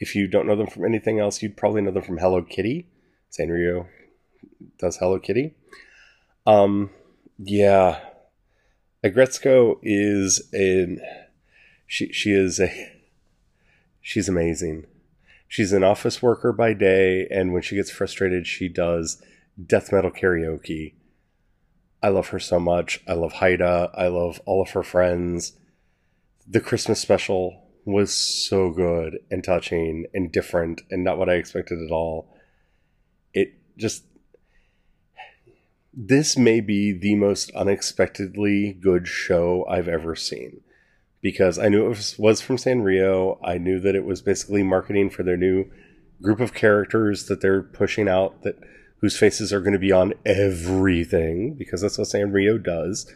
If 0.02 0.16
you 0.16 0.28
don't 0.28 0.48
know 0.48 0.58
them 0.58 0.68
from 0.68 0.84
anything 0.84 1.18
else, 1.18 1.42
you'd 1.42 1.56
probably 1.56 1.82
know 1.82 1.92
them 1.92 2.04
from 2.04 2.18
Hello 2.18 2.42
Kitty. 2.42 2.90
Sanrio 3.32 3.88
does 4.80 4.98
Hello 4.98 5.18
Kitty. 5.18 5.56
Um, 6.46 6.90
yeah, 7.38 8.02
Aggretsuko 9.06 9.78
is 9.84 10.42
in. 10.52 11.00
She 11.86 12.12
she 12.12 12.32
is 12.32 12.60
a. 12.60 12.92
She's 14.02 14.28
amazing. 14.28 14.88
She's 15.48 15.74
an 15.74 15.84
office 15.84 16.24
worker 16.24 16.52
by 16.52 16.74
day, 16.74 17.28
and 17.30 17.54
when 17.54 17.62
she 17.62 17.76
gets 17.76 17.92
frustrated, 17.92 18.48
she 18.48 18.68
does 18.68 19.22
death 19.64 19.92
metal 19.92 20.10
karaoke. 20.10 20.96
I 22.02 22.10
love 22.10 22.30
her 22.30 22.40
so 22.40 22.60
much. 22.60 23.02
I 23.08 23.14
love 23.14 23.34
Haida. 23.34 23.92
I 23.94 24.08
love 24.08 24.42
all 24.46 24.64
of 24.64 24.72
her 24.72 24.84
friends. 24.84 25.54
The 26.48 26.60
Christmas 26.60 27.00
special 27.00 27.62
was 27.86 28.12
so 28.12 28.72
good 28.72 29.20
and 29.30 29.44
touching 29.44 30.08
and 30.16 30.32
different 30.32 30.82
and 30.90 31.04
not 31.04 31.20
what 31.20 31.30
I 31.30 31.34
expected 31.34 31.80
at 31.80 31.92
all. 31.92 32.36
It 33.36 33.54
just. 33.78 34.04
This 35.98 36.38
may 36.38 36.60
be 36.60 36.92
the 36.92 37.16
most 37.16 37.52
unexpectedly 37.52 38.74
good 38.74 39.08
show 39.08 39.66
I've 39.70 39.88
ever 39.88 40.14
seen 40.14 40.60
because 41.22 41.58
I 41.58 41.70
knew 41.70 41.86
it 41.90 42.16
was, 42.20 42.42
from 42.42 42.58
Sanrio. 42.58 43.40
I 43.42 43.58
knew 43.58 43.80
that 43.80 43.96
it 43.96 44.04
was 44.04 44.22
basically 44.22 44.62
marketing 44.62 45.10
for 45.10 45.24
their 45.24 45.38
new 45.38 45.66
group 46.22 46.42
of 46.42 46.54
characters 46.54 47.28
that 47.28 47.40
they're 47.40 47.64
pushing 47.64 48.10
out 48.10 48.44
that 48.44 48.60
whose 49.00 49.18
faces 49.18 49.54
are 49.54 49.62
going 49.62 49.74
to 49.74 49.80
be 49.80 49.92
on 49.92 50.14
everything 50.26 51.54
because 51.54 51.82
that's 51.82 51.98
what 51.98 52.08
Sanrio 52.08 52.62
does. 52.62 53.12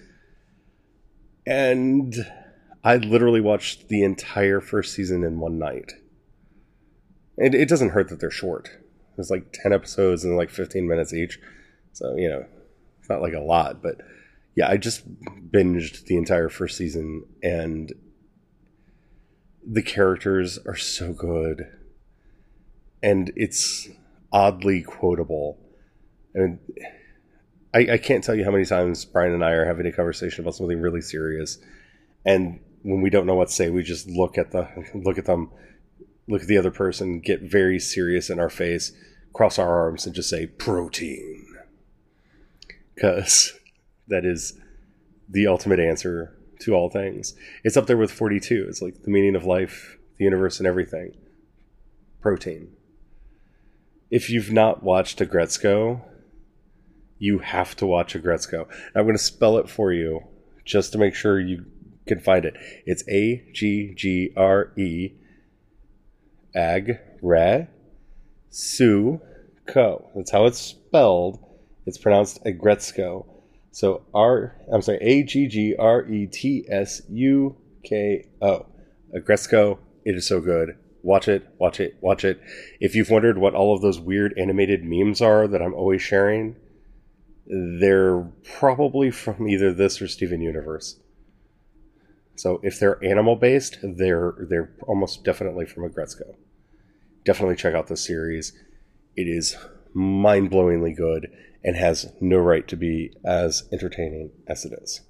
And 1.46 2.16
I 2.84 2.96
literally 2.98 3.42
watched 3.42 3.90
the 3.90 4.04
entire 4.04 4.62
first 4.62 4.94
season 4.94 5.24
in 5.24 5.40
one 5.40 5.60
night. 5.60 5.92
And 7.38 7.54
it 7.54 7.68
doesn't 7.68 7.90
hurt 7.90 8.08
that 8.10 8.22
they're 8.22 8.32
short. 8.32 8.70
There's 9.16 9.30
like 9.30 9.52
10 9.52 9.74
episodes 9.74 10.24
and 10.24 10.38
like 10.38 10.50
15 10.50 10.88
minutes 10.88 11.14
each. 11.14 11.40
So, 11.92 12.16
you 12.16 12.30
know, 12.30 12.46
not 13.10 13.22
like 13.22 13.34
a 13.34 13.40
lot, 13.40 13.82
but 13.82 14.02
yeah, 14.56 14.70
I 14.70 14.78
just 14.78 15.04
binged 15.52 16.06
the 16.06 16.18
entire 16.18 16.50
first 16.50 16.78
season, 16.78 17.26
and 17.42 17.94
the 19.66 19.82
characters 19.82 20.60
are 20.66 20.76
so 20.76 21.14
good, 21.14 21.68
and 23.02 23.32
it's 23.36 23.90
oddly 24.32 24.82
quotable. 24.82 25.58
And 26.34 26.60
I, 27.74 27.94
I 27.94 27.98
can't 27.98 28.24
tell 28.24 28.36
you 28.36 28.46
how 28.46 28.52
many 28.52 28.66
times 28.66 29.06
Brian 29.06 29.34
and 29.34 29.44
I 29.44 29.52
are 29.52 29.66
having 29.66 29.86
a 29.86 29.92
conversation 29.92 30.44
about 30.44 30.56
something 30.56 30.80
really 30.80 31.02
serious, 31.02 31.58
and 32.26 32.60
when 32.84 33.02
we 33.02 33.10
don't 33.10 33.26
know 33.26 33.36
what 33.36 33.50
to 33.50 33.54
say, 33.54 33.70
we 33.70 33.84
just 33.84 34.08
look 34.08 34.38
at 34.38 34.52
the 34.52 34.68
look 34.94 35.18
at 35.18 35.26
them, 35.26 35.52
look 36.28 36.42
at 36.42 36.48
the 36.48 36.58
other 36.58 36.72
person, 36.72 37.20
get 37.20 37.42
very 37.42 37.80
serious 37.80 38.30
in 38.30 38.40
our 38.40 38.50
face, 38.50 38.92
cross 39.34 39.60
our 39.60 39.80
arms, 39.80 40.06
and 40.06 40.16
just 40.16 40.30
say 40.30 40.48
protein, 40.48 41.46
because 43.00 43.54
that 44.08 44.26
is 44.26 44.60
the 45.30 45.48
ultimate 45.48 45.80
answer 45.80 46.38
to 46.60 46.74
all 46.74 46.90
things. 46.90 47.34
It's 47.64 47.78
up 47.78 47.88
there 47.88 47.98
with 47.98 48.12
42. 48.12 48.66
It's 48.68 48.82
like 48.82 49.04
the 49.04 49.10
meaning 49.10 49.36
of 49.36 49.46
life, 49.46 49.98
the 50.18 50.26
universe, 50.26 50.60
and 50.60 50.68
everything. 50.68 51.16
Protein. 52.22 52.74
If 54.12 54.30
you've 54.30 54.52
not 54.52 54.84
watched 54.84 55.20
Aggretsuko, 55.20 56.02
you 57.20 57.40
have 57.40 57.76
to 57.78 57.86
watch 57.86 58.16
Aggretsuko. 58.16 58.68
I'm 58.94 59.04
going 59.04 59.16
to 59.16 59.24
spell 59.24 59.58
it 59.58 59.70
for 59.70 59.94
you 59.94 60.22
just 60.66 60.92
to 60.92 60.98
make 60.98 61.16
sure 61.16 61.40
you 61.40 61.66
can 62.06 62.20
find 62.20 62.44
it. 62.44 62.56
It's 62.86 63.08
A 63.08 63.46
G 63.54 63.94
G 63.96 64.34
R 64.36 64.74
E 64.78 65.14
Ag 66.54 67.00
Re 67.22 67.68
Su 68.50 69.22
Co. 69.68 70.10
That's 70.16 70.32
how 70.32 70.46
it's 70.48 70.60
spelled. 70.60 71.40
It's 71.90 71.98
pronounced 71.98 72.44
Aggretsuko. 72.46 73.26
So 73.72 74.04
R, 74.14 74.56
I'm 74.72 74.84
sorry, 74.84 75.00
A 75.02 75.24
G 75.24 75.48
G 75.48 75.76
R 75.76 76.08
E 76.08 76.28
T 76.28 76.64
S 76.70 77.02
U 77.10 77.58
K 77.84 78.28
O. 78.44 78.68
Aggretsuko. 79.18 79.80
It 80.06 80.16
is 80.16 80.28
so 80.28 80.40
good. 80.40 80.78
Watch 81.02 81.28
it, 81.28 81.48
watch 81.58 81.80
it, 81.80 81.98
watch 82.00 82.24
it. 82.24 82.40
If 82.80 82.94
you've 82.94 83.10
wondered 83.10 83.40
what 83.40 83.56
all 83.56 83.74
of 83.74 83.82
those 83.82 84.00
weird 84.00 84.38
animated 84.38 84.84
memes 84.84 85.20
are 85.20 85.48
that 85.48 85.64
I'm 85.64 85.74
always 85.74 86.04
sharing, 86.04 86.58
they're 87.48 88.22
probably 88.44 89.10
from 89.10 89.50
either 89.50 89.74
this 89.74 90.00
or 90.00 90.08
Steven 90.08 90.42
Universe. 90.42 91.00
So 92.36 92.60
if 92.62 92.80
they're 92.80 93.04
animal 93.04 93.36
based, 93.36 93.80
they're 93.82 94.36
they're 94.48 94.72
almost 94.88 95.24
definitely 95.24 95.66
from 95.66 95.90
Aggretsuko. 95.90 96.36
Definitely 97.26 97.56
check 97.56 97.74
out 97.74 97.88
this 97.88 98.06
series. 98.06 98.54
It 99.16 99.28
is 99.28 99.58
mind 99.96 100.52
blowingly 100.52 100.96
good 100.96 101.32
and 101.64 101.76
has 101.76 102.12
no 102.22 102.38
right 102.38 102.68
to 102.68 102.76
be 102.76 103.14
as 103.26 103.68
entertaining 103.72 104.32
as 104.48 104.66
it 104.66 104.74
is. 104.82 105.02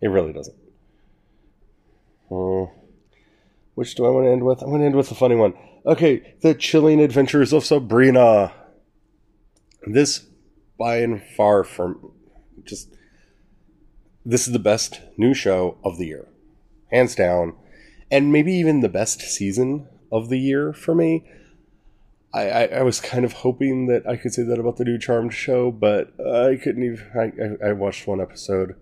It 0.00 0.08
really 0.08 0.32
doesn't. 0.32 0.56
Uh, 2.30 2.66
which 3.74 3.94
do 3.94 4.04
I 4.04 4.10
want 4.10 4.26
to 4.26 4.30
end 4.30 4.44
with? 4.44 4.62
I'm 4.62 4.68
going 4.68 4.80
to 4.80 4.86
end 4.86 4.96
with 4.96 5.10
a 5.10 5.14
funny 5.14 5.36
one. 5.36 5.54
Okay, 5.86 6.34
The 6.40 6.54
Chilling 6.54 7.00
Adventures 7.00 7.52
of 7.52 7.64
Sabrina. 7.64 8.52
This, 9.86 10.26
by 10.78 10.98
and 10.98 11.22
far, 11.36 11.62
from 11.62 12.12
just. 12.64 12.88
This 14.24 14.48
is 14.48 14.52
the 14.52 14.58
best 14.58 15.00
new 15.16 15.32
show 15.32 15.78
of 15.84 15.98
the 15.98 16.06
year. 16.06 16.26
Hands 16.90 17.14
down. 17.14 17.54
And 18.10 18.32
maybe 18.32 18.52
even 18.54 18.80
the 18.80 18.88
best 18.88 19.20
season 19.20 19.86
of 20.10 20.28
the 20.28 20.38
year 20.38 20.72
for 20.72 20.94
me. 20.94 21.24
I, 22.36 22.48
I, 22.48 22.64
I, 22.64 22.82
was 22.82 23.00
kind 23.00 23.24
of 23.24 23.32
hoping 23.32 23.86
that 23.86 24.06
I 24.06 24.16
could 24.16 24.34
say 24.34 24.42
that 24.42 24.58
about 24.58 24.76
the 24.76 24.84
new 24.84 24.98
Charmed 24.98 25.32
show, 25.32 25.70
but 25.70 26.12
I 26.20 26.56
couldn't 26.56 26.82
even. 26.82 27.58
I, 27.62 27.68
I, 27.68 27.72
watched 27.72 28.06
one 28.06 28.20
episode. 28.20 28.74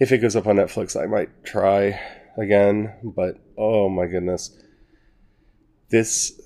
If 0.00 0.10
it 0.10 0.18
goes 0.18 0.34
up 0.34 0.48
on 0.48 0.56
Netflix, 0.56 1.00
I 1.00 1.06
might 1.06 1.44
try 1.44 2.00
again, 2.36 2.94
but 3.04 3.36
oh 3.56 3.88
my 3.88 4.06
goodness. 4.06 4.58
This. 5.90 6.40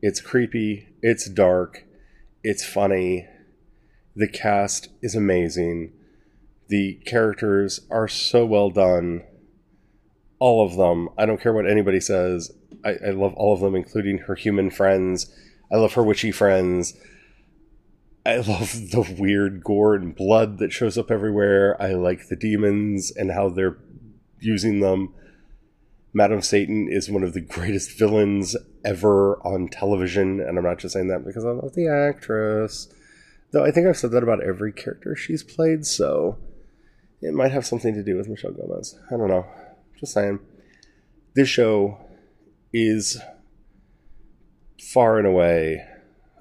It's 0.00 0.20
creepy, 0.20 0.88
it's 1.00 1.30
dark, 1.30 1.84
it's 2.42 2.64
funny. 2.64 3.26
The 4.14 4.28
cast 4.28 4.88
is 5.00 5.14
amazing. 5.14 5.94
The 6.68 7.00
characters 7.06 7.80
are 7.90 8.06
so 8.06 8.44
well 8.44 8.68
done. 8.68 9.24
All 10.38 10.64
of 10.64 10.76
them. 10.76 11.08
I 11.16 11.24
don't 11.24 11.40
care 11.40 11.54
what 11.54 11.68
anybody 11.68 12.00
says 12.00 12.52
I, 12.84 12.96
I 13.06 13.10
love 13.10 13.34
all 13.34 13.54
of 13.54 13.60
them, 13.60 13.74
including 13.74 14.18
her 14.18 14.34
human 14.34 14.70
friends. 14.70 15.32
I 15.72 15.76
love 15.76 15.94
her 15.94 16.02
witchy 16.02 16.30
friends. 16.30 16.94
I 18.26 18.36
love 18.36 18.72
the 18.90 19.16
weird 19.18 19.62
gore 19.62 19.94
and 19.94 20.14
blood 20.14 20.58
that 20.58 20.72
shows 20.72 20.96
up 20.98 21.10
everywhere. 21.10 21.80
I 21.80 21.92
like 21.94 22.28
the 22.28 22.36
demons 22.36 23.10
and 23.10 23.32
how 23.32 23.48
they're 23.48 23.78
using 24.40 24.80
them. 24.80 25.14
Madam 26.16 26.40
Satan 26.40 26.88
is 26.88 27.10
one 27.10 27.24
of 27.24 27.32
the 27.32 27.40
greatest 27.40 27.98
villains 27.98 28.56
ever 28.84 29.36
on 29.44 29.68
television, 29.68 30.38
and 30.38 30.56
I'm 30.56 30.64
not 30.64 30.78
just 30.78 30.92
saying 30.92 31.08
that 31.08 31.24
because 31.24 31.44
I 31.44 31.50
love 31.50 31.74
the 31.74 31.88
actress. 31.88 32.88
Though 33.50 33.64
I 33.64 33.72
think 33.72 33.86
I've 33.86 33.96
said 33.96 34.12
that 34.12 34.22
about 34.22 34.42
every 34.42 34.72
character 34.72 35.16
she's 35.16 35.42
played, 35.42 35.84
so 35.86 36.38
it 37.20 37.34
might 37.34 37.50
have 37.50 37.66
something 37.66 37.94
to 37.94 38.02
do 38.04 38.16
with 38.16 38.28
Michelle 38.28 38.52
Gomez. 38.52 38.96
I 39.10 39.16
don't 39.16 39.28
know. 39.28 39.46
Just 39.98 40.12
saying. 40.12 40.38
This 41.34 41.48
show 41.48 41.98
is 42.74 43.20
far 44.82 45.16
and 45.16 45.26
away 45.26 45.86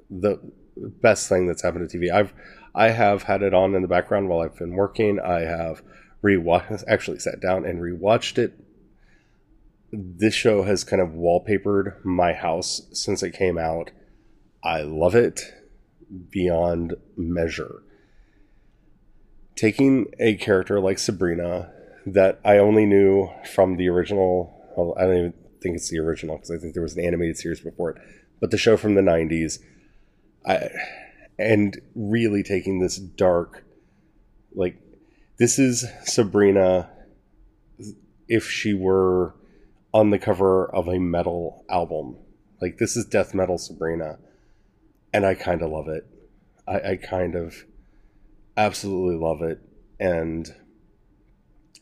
the 0.09 0.39
best 0.75 1.29
thing 1.29 1.45
that's 1.47 1.61
happened 1.61 1.87
to 1.87 1.97
TV. 1.97 2.11
I've 2.11 2.33
I 2.75 2.89
have 2.89 3.23
had 3.23 3.43
it 3.43 3.53
on 3.53 3.75
in 3.75 3.83
the 3.83 3.87
background 3.87 4.27
while 4.27 4.41
I've 4.41 4.57
been 4.57 4.73
working. 4.73 5.19
I 5.19 5.41
have 5.41 5.83
rewatched 6.23 6.83
actually 6.87 7.19
sat 7.19 7.39
down 7.39 7.65
and 7.65 7.79
rewatched 7.79 8.39
it. 8.39 8.59
This 9.91 10.33
show 10.33 10.63
has 10.63 10.83
kind 10.83 11.01
of 11.01 11.09
wallpapered 11.09 12.03
my 12.03 12.33
house 12.33 12.81
since 12.91 13.21
it 13.21 13.37
came 13.37 13.59
out. 13.59 13.91
I 14.63 14.81
love 14.81 15.13
it 15.13 15.53
beyond 16.31 16.95
measure. 17.15 17.83
Taking 19.55 20.07
a 20.19 20.33
character 20.35 20.79
like 20.79 20.97
Sabrina 20.97 21.71
that 22.07 22.39
I 22.43 22.57
only 22.57 22.87
knew 22.87 23.29
from 23.53 23.77
the 23.77 23.87
original, 23.87 24.51
well, 24.75 24.95
I 24.97 25.03
don't 25.03 25.17
even 25.17 25.33
think 25.63 25.78
it's 25.78 25.89
the 25.89 25.99
original 25.99 26.36
because 26.36 26.52
I 26.52 26.58
think 26.58 26.73
there 26.73 26.84
was 26.84 26.95
an 26.97 27.04
animated 27.04 27.38
series 27.38 27.62
before 27.62 27.91
it, 27.91 27.97
but 28.39 28.52
the 28.52 28.58
show 28.58 28.78
from 28.78 28.95
the 28.95 29.02
90s 29.02 29.60
I, 30.45 30.69
and 31.39 31.80
really 31.95 32.43
taking 32.43 32.80
this 32.80 32.97
dark, 32.97 33.63
like, 34.54 34.78
this 35.38 35.58
is 35.58 35.86
Sabrina 36.04 36.89
if 38.28 38.49
she 38.49 38.73
were 38.73 39.34
on 39.93 40.10
the 40.10 40.19
cover 40.19 40.73
of 40.73 40.88
a 40.88 40.99
metal 40.99 41.65
album. 41.69 42.17
Like, 42.62 42.78
this 42.78 42.95
is 42.95 43.06
death 43.06 43.34
metal 43.34 43.58
Sabrina, 43.58 44.19
and 45.13 45.26
I 45.26 45.34
kind 45.34 45.62
of 45.62 45.71
love 45.71 45.88
it. 45.88 46.06
I, 46.67 46.91
I 46.91 46.95
kind 46.97 47.36
of 47.36 47.65
absolutely 48.56 49.17
love 49.17 49.41
it. 49.41 49.60
And 49.99 50.54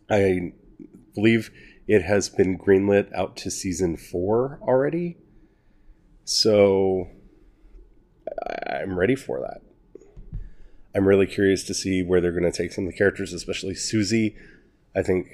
I 0.10 0.54
believe 1.14 1.52
it 1.92 2.04
has 2.04 2.30
been 2.30 2.58
greenlit 2.58 3.14
out 3.14 3.36
to 3.36 3.52
season 3.52 3.98
four 3.98 4.58
already. 4.62 5.18
So 6.24 7.10
I'm 8.66 8.98
ready 8.98 9.14
for 9.14 9.42
that. 9.42 9.62
I'm 10.96 11.06
really 11.06 11.26
curious 11.26 11.66
to 11.66 11.74
see 11.74 12.02
where 12.02 12.22
they're 12.22 12.32
going 12.32 12.50
to 12.50 12.58
take 12.58 12.72
some 12.72 12.86
of 12.86 12.94
the 12.94 12.98
characters, 12.98 13.34
especially 13.34 13.76
Susie. 13.76 14.38
I 14.96 15.02
think 15.02 15.28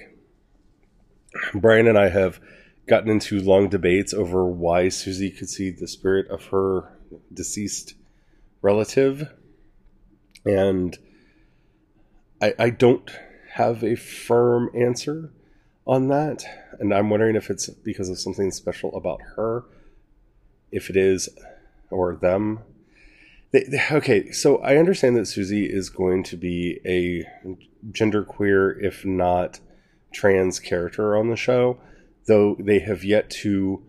Brian 1.53 1.87
and 1.87 1.95
I 1.95 2.09
have 2.09 2.39
gotten 2.87 3.11
into 3.11 3.39
long 3.39 3.69
debates 3.69 4.11
over 4.11 4.43
why 4.43 4.89
Susie 4.89 5.29
could 5.29 5.49
see 5.49 5.69
the 5.69 5.87
spirit 5.87 6.27
of 6.31 6.45
her 6.45 6.97
deceased 7.31 7.93
relative. 8.63 9.31
And 10.43 10.97
I, 12.41 12.55
I 12.57 12.69
don't 12.71 13.11
have 13.51 13.83
a 13.83 13.93
firm 13.95 14.71
answer 14.75 15.33
on 15.87 16.09
that. 16.09 16.45
And 16.79 16.93
I'm 16.93 17.09
wondering 17.09 17.35
if 17.35 17.49
it's 17.49 17.69
because 17.69 18.09
of 18.09 18.19
something 18.19 18.51
special 18.51 18.95
about 18.95 19.21
her. 19.35 19.63
If 20.71 20.89
it 20.89 20.97
is, 20.97 21.29
or 21.89 22.15
them, 22.15 22.59
they, 23.51 23.63
they, 23.63 23.81
okay, 23.91 24.31
so 24.31 24.57
I 24.57 24.75
understand 24.75 25.15
that 25.15 25.27
Susie 25.27 25.65
is 25.65 25.89
going 25.89 26.23
to 26.23 26.35
be 26.35 26.79
a 26.85 27.25
genderqueer, 27.91 28.75
if 28.83 29.05
not 29.05 29.61
trans 30.13 30.59
character 30.59 31.15
on 31.15 31.29
the 31.29 31.37
show, 31.37 31.79
though 32.27 32.57
they 32.59 32.79
have 32.79 33.03
yet 33.05 33.29
to 33.29 33.81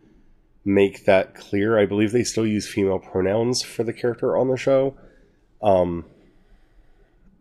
make 0.64 1.04
that 1.06 1.34
clear. 1.34 1.78
I 1.78 1.86
believe 1.86 2.12
they 2.12 2.24
still 2.24 2.46
use 2.46 2.68
female 2.68 3.00
pronouns 3.00 3.62
for 3.62 3.82
the 3.82 3.92
character 3.92 4.36
on 4.36 4.48
the 4.48 4.56
show. 4.56 4.96
Um, 5.60 6.04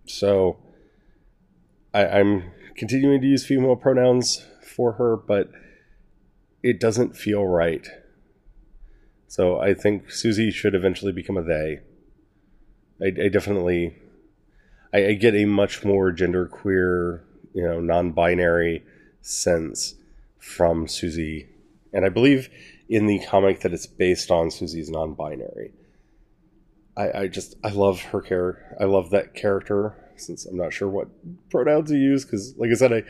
so 0.08 0.58
I, 1.94 2.08
I'm 2.08 2.52
continuing 2.78 3.20
to 3.22 3.28
use 3.28 3.46
female 3.46 3.76
pronouns 3.76 4.46
for 4.62 4.94
her, 4.94 5.18
but 5.18 5.50
it 6.64 6.80
doesn't 6.80 7.18
feel 7.18 7.46
right. 7.46 7.88
So 9.28 9.60
I 9.60 9.74
think 9.74 10.12
Susie 10.12 10.52
should 10.52 10.76
eventually 10.76 11.12
become 11.12 11.38
a 11.38 11.44
they. 11.44 11.80
I, 13.02 13.08
I 13.26 13.28
definitely, 13.30 13.96
I, 14.94 15.08
I, 15.08 15.14
get 15.14 15.36
a 15.36 15.46
much 15.46 15.84
more 15.84 16.12
genderqueer, 16.12 17.22
you 17.54 17.64
know, 17.64 17.80
non-binary 17.80 18.84
sense 19.22 19.96
from 20.40 20.88
Susie, 20.88 21.48
and 21.94 22.06
I 22.06 22.10
believe 22.10 22.50
in 22.90 23.06
the 23.06 23.20
comic 23.20 23.60
that 23.62 23.74
it's 23.74 23.86
based 23.86 24.32
on 24.32 24.50
Susie's 24.50 24.90
non-binary. 24.90 25.74
I, 26.96 27.20
I 27.20 27.28
just 27.28 27.56
I 27.64 27.70
love 27.70 28.02
her 28.02 28.22
character. 28.22 28.78
I 28.80 28.86
love 28.86 29.12
that 29.12 29.36
character. 29.36 29.96
Since 30.20 30.46
I'm 30.46 30.58
not 30.58 30.74
sure 30.74 30.90
what 30.90 31.10
pronouns 31.50 31.90
to 31.90 31.98
use, 31.98 32.26
because 32.26 32.56
like 32.58 32.72
I 32.72 32.76
said, 32.76 32.94
I 32.94 33.04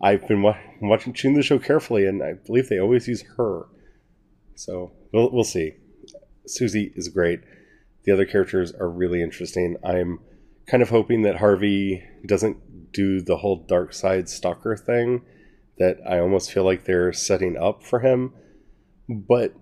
I've 0.00 0.26
been 0.28 0.42
watching 0.80 1.34
the 1.34 1.42
show 1.42 1.58
carefully, 1.58 2.06
and 2.06 2.22
I 2.22 2.34
believe 2.34 2.68
they 2.68 2.78
always 2.78 3.08
use 3.08 3.22
her. 3.36 3.66
So 4.54 4.92
we'll 5.12 5.30
we'll 5.30 5.44
see. 5.44 5.74
Susie 6.46 6.92
is 6.96 7.08
great. 7.08 7.40
The 8.04 8.12
other 8.12 8.24
characters 8.24 8.72
are 8.72 8.88
really 8.88 9.22
interesting. 9.22 9.76
I'm 9.84 10.20
kind 10.66 10.82
of 10.82 10.90
hoping 10.90 11.22
that 11.22 11.36
Harvey 11.36 12.02
doesn't 12.26 12.92
do 12.92 13.20
the 13.20 13.36
whole 13.36 13.56
dark 13.56 13.92
side 13.92 14.28
stalker 14.28 14.76
thing 14.76 15.22
that 15.78 15.98
I 16.08 16.18
almost 16.18 16.52
feel 16.52 16.64
like 16.64 16.84
they're 16.84 17.12
setting 17.12 17.56
up 17.56 17.82
for 17.82 18.00
him. 18.00 18.32
But 19.08 19.54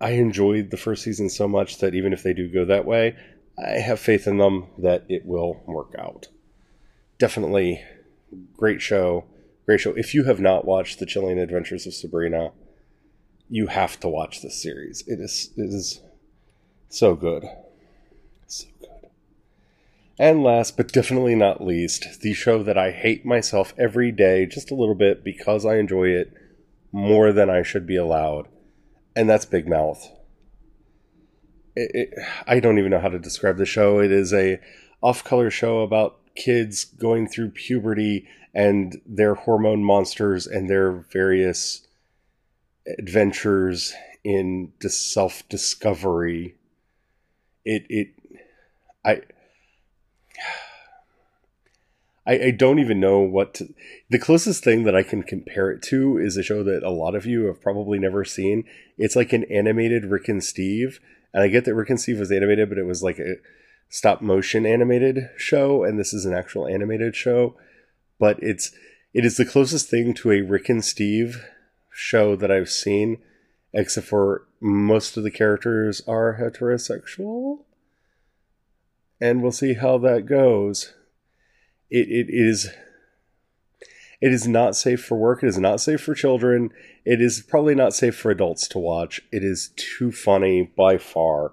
I 0.00 0.10
enjoyed 0.10 0.70
the 0.70 0.76
first 0.76 1.02
season 1.02 1.28
so 1.28 1.48
much 1.48 1.78
that 1.78 1.94
even 1.94 2.12
if 2.12 2.22
they 2.22 2.32
do 2.32 2.52
go 2.52 2.64
that 2.64 2.84
way, 2.84 3.16
I 3.64 3.78
have 3.78 3.98
faith 3.98 4.26
in 4.26 4.38
them 4.38 4.66
that 4.78 5.04
it 5.08 5.26
will 5.26 5.62
work 5.66 5.94
out. 5.98 6.28
Definitely 7.18 7.82
great 8.56 8.80
show. 8.80 9.24
Great 9.66 9.80
show. 9.80 9.92
If 9.96 10.14
you 10.14 10.24
have 10.24 10.40
not 10.40 10.64
watched 10.64 10.98
The 10.98 11.06
Chilling 11.06 11.38
Adventures 11.38 11.86
of 11.86 11.94
Sabrina, 11.94 12.52
you 13.50 13.66
have 13.66 13.98
to 14.00 14.08
watch 14.08 14.42
this 14.42 14.62
series. 14.62 15.02
It 15.06 15.20
is 15.20 15.50
it 15.56 15.72
is 15.72 16.00
so 16.88 17.14
good. 17.14 17.44
So 18.46 18.66
good. 18.80 19.10
And 20.18 20.42
last 20.42 20.76
but 20.76 20.92
definitely 20.92 21.34
not 21.34 21.64
least, 21.64 22.20
the 22.20 22.34
show 22.34 22.62
that 22.62 22.78
I 22.78 22.92
hate 22.92 23.26
myself 23.26 23.74
every 23.76 24.12
day 24.12 24.46
just 24.46 24.70
a 24.70 24.74
little 24.74 24.94
bit 24.94 25.24
because 25.24 25.64
I 25.66 25.76
enjoy 25.76 26.08
it 26.08 26.32
more 26.92 27.32
than 27.32 27.50
I 27.50 27.62
should 27.62 27.86
be 27.86 27.96
allowed. 27.96 28.46
And 29.16 29.28
that's 29.28 29.44
Big 29.44 29.68
Mouth. 29.68 30.10
It, 31.78 32.14
I 32.46 32.60
don't 32.60 32.78
even 32.78 32.90
know 32.90 33.00
how 33.00 33.08
to 33.08 33.18
describe 33.18 33.56
the 33.56 33.66
show. 33.66 34.00
It 34.00 34.10
is 34.10 34.32
a 34.32 34.60
off-color 35.00 35.50
show 35.50 35.80
about 35.80 36.18
kids 36.34 36.84
going 36.84 37.28
through 37.28 37.50
puberty 37.50 38.26
and 38.54 39.00
their 39.06 39.34
hormone 39.34 39.84
monsters 39.84 40.46
and 40.46 40.68
their 40.68 41.04
various 41.12 41.86
adventures 42.98 43.94
in 44.24 44.72
self-discovery. 44.80 46.56
It 47.64 47.86
it 47.88 48.08
I, 49.04 49.22
I, 52.26 52.46
I 52.46 52.50
don't 52.50 52.78
even 52.78 53.00
know 53.00 53.20
what 53.20 53.54
to, 53.54 53.72
the 54.10 54.18
closest 54.18 54.64
thing 54.64 54.84
that 54.84 54.96
I 54.96 55.02
can 55.02 55.22
compare 55.22 55.70
it 55.70 55.82
to 55.82 56.18
is 56.18 56.36
a 56.36 56.42
show 56.42 56.62
that 56.64 56.82
a 56.82 56.90
lot 56.90 57.14
of 57.14 57.24
you 57.24 57.44
have 57.44 57.60
probably 57.60 57.98
never 57.98 58.24
seen. 58.24 58.64
It's 58.96 59.16
like 59.16 59.32
an 59.32 59.44
animated 59.44 60.06
Rick 60.06 60.28
and 60.28 60.42
Steve, 60.42 61.00
and 61.32 61.42
I 61.42 61.48
get 61.48 61.64
that 61.64 61.74
Rick 61.74 61.90
and 61.90 62.00
Steve 62.00 62.18
was 62.18 62.32
animated, 62.32 62.68
but 62.68 62.78
it 62.78 62.86
was 62.86 63.02
like 63.02 63.18
a 63.18 63.36
stop 63.88 64.20
motion 64.20 64.66
animated 64.66 65.30
show, 65.36 65.84
and 65.84 65.98
this 65.98 66.12
is 66.12 66.24
an 66.24 66.34
actual 66.34 66.66
animated 66.66 67.14
show. 67.14 67.56
But 68.18 68.38
it's 68.42 68.72
it 69.14 69.24
is 69.24 69.36
the 69.36 69.44
closest 69.44 69.88
thing 69.88 70.14
to 70.14 70.32
a 70.32 70.42
Rick 70.42 70.68
and 70.68 70.84
Steve 70.84 71.44
show 71.90 72.36
that 72.36 72.50
I've 72.50 72.70
seen, 72.70 73.18
except 73.72 74.06
for 74.06 74.46
most 74.60 75.16
of 75.16 75.22
the 75.22 75.30
characters 75.30 76.02
are 76.06 76.38
heterosexual 76.40 77.60
and 79.20 79.42
we'll 79.42 79.52
see 79.52 79.74
how 79.74 79.98
that 79.98 80.26
goes. 80.26 80.94
It, 81.90 82.08
it 82.08 82.26
is 82.28 82.70
it 84.20 84.32
is 84.32 84.48
not 84.48 84.76
safe 84.76 85.04
for 85.04 85.16
work. 85.16 85.42
It 85.42 85.48
is 85.48 85.58
not 85.58 85.80
safe 85.80 86.00
for 86.00 86.14
children. 86.14 86.70
It 87.08 87.20
is 87.22 87.40
probably 87.40 87.74
not 87.74 87.94
safe 87.94 88.16
for 88.16 88.30
adults 88.30 88.68
to 88.68 88.78
watch. 88.78 89.22
It 89.32 89.42
is 89.42 89.70
too 89.76 90.12
funny 90.12 90.62
by 90.62 90.98
far. 90.98 91.52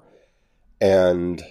And 0.82 1.42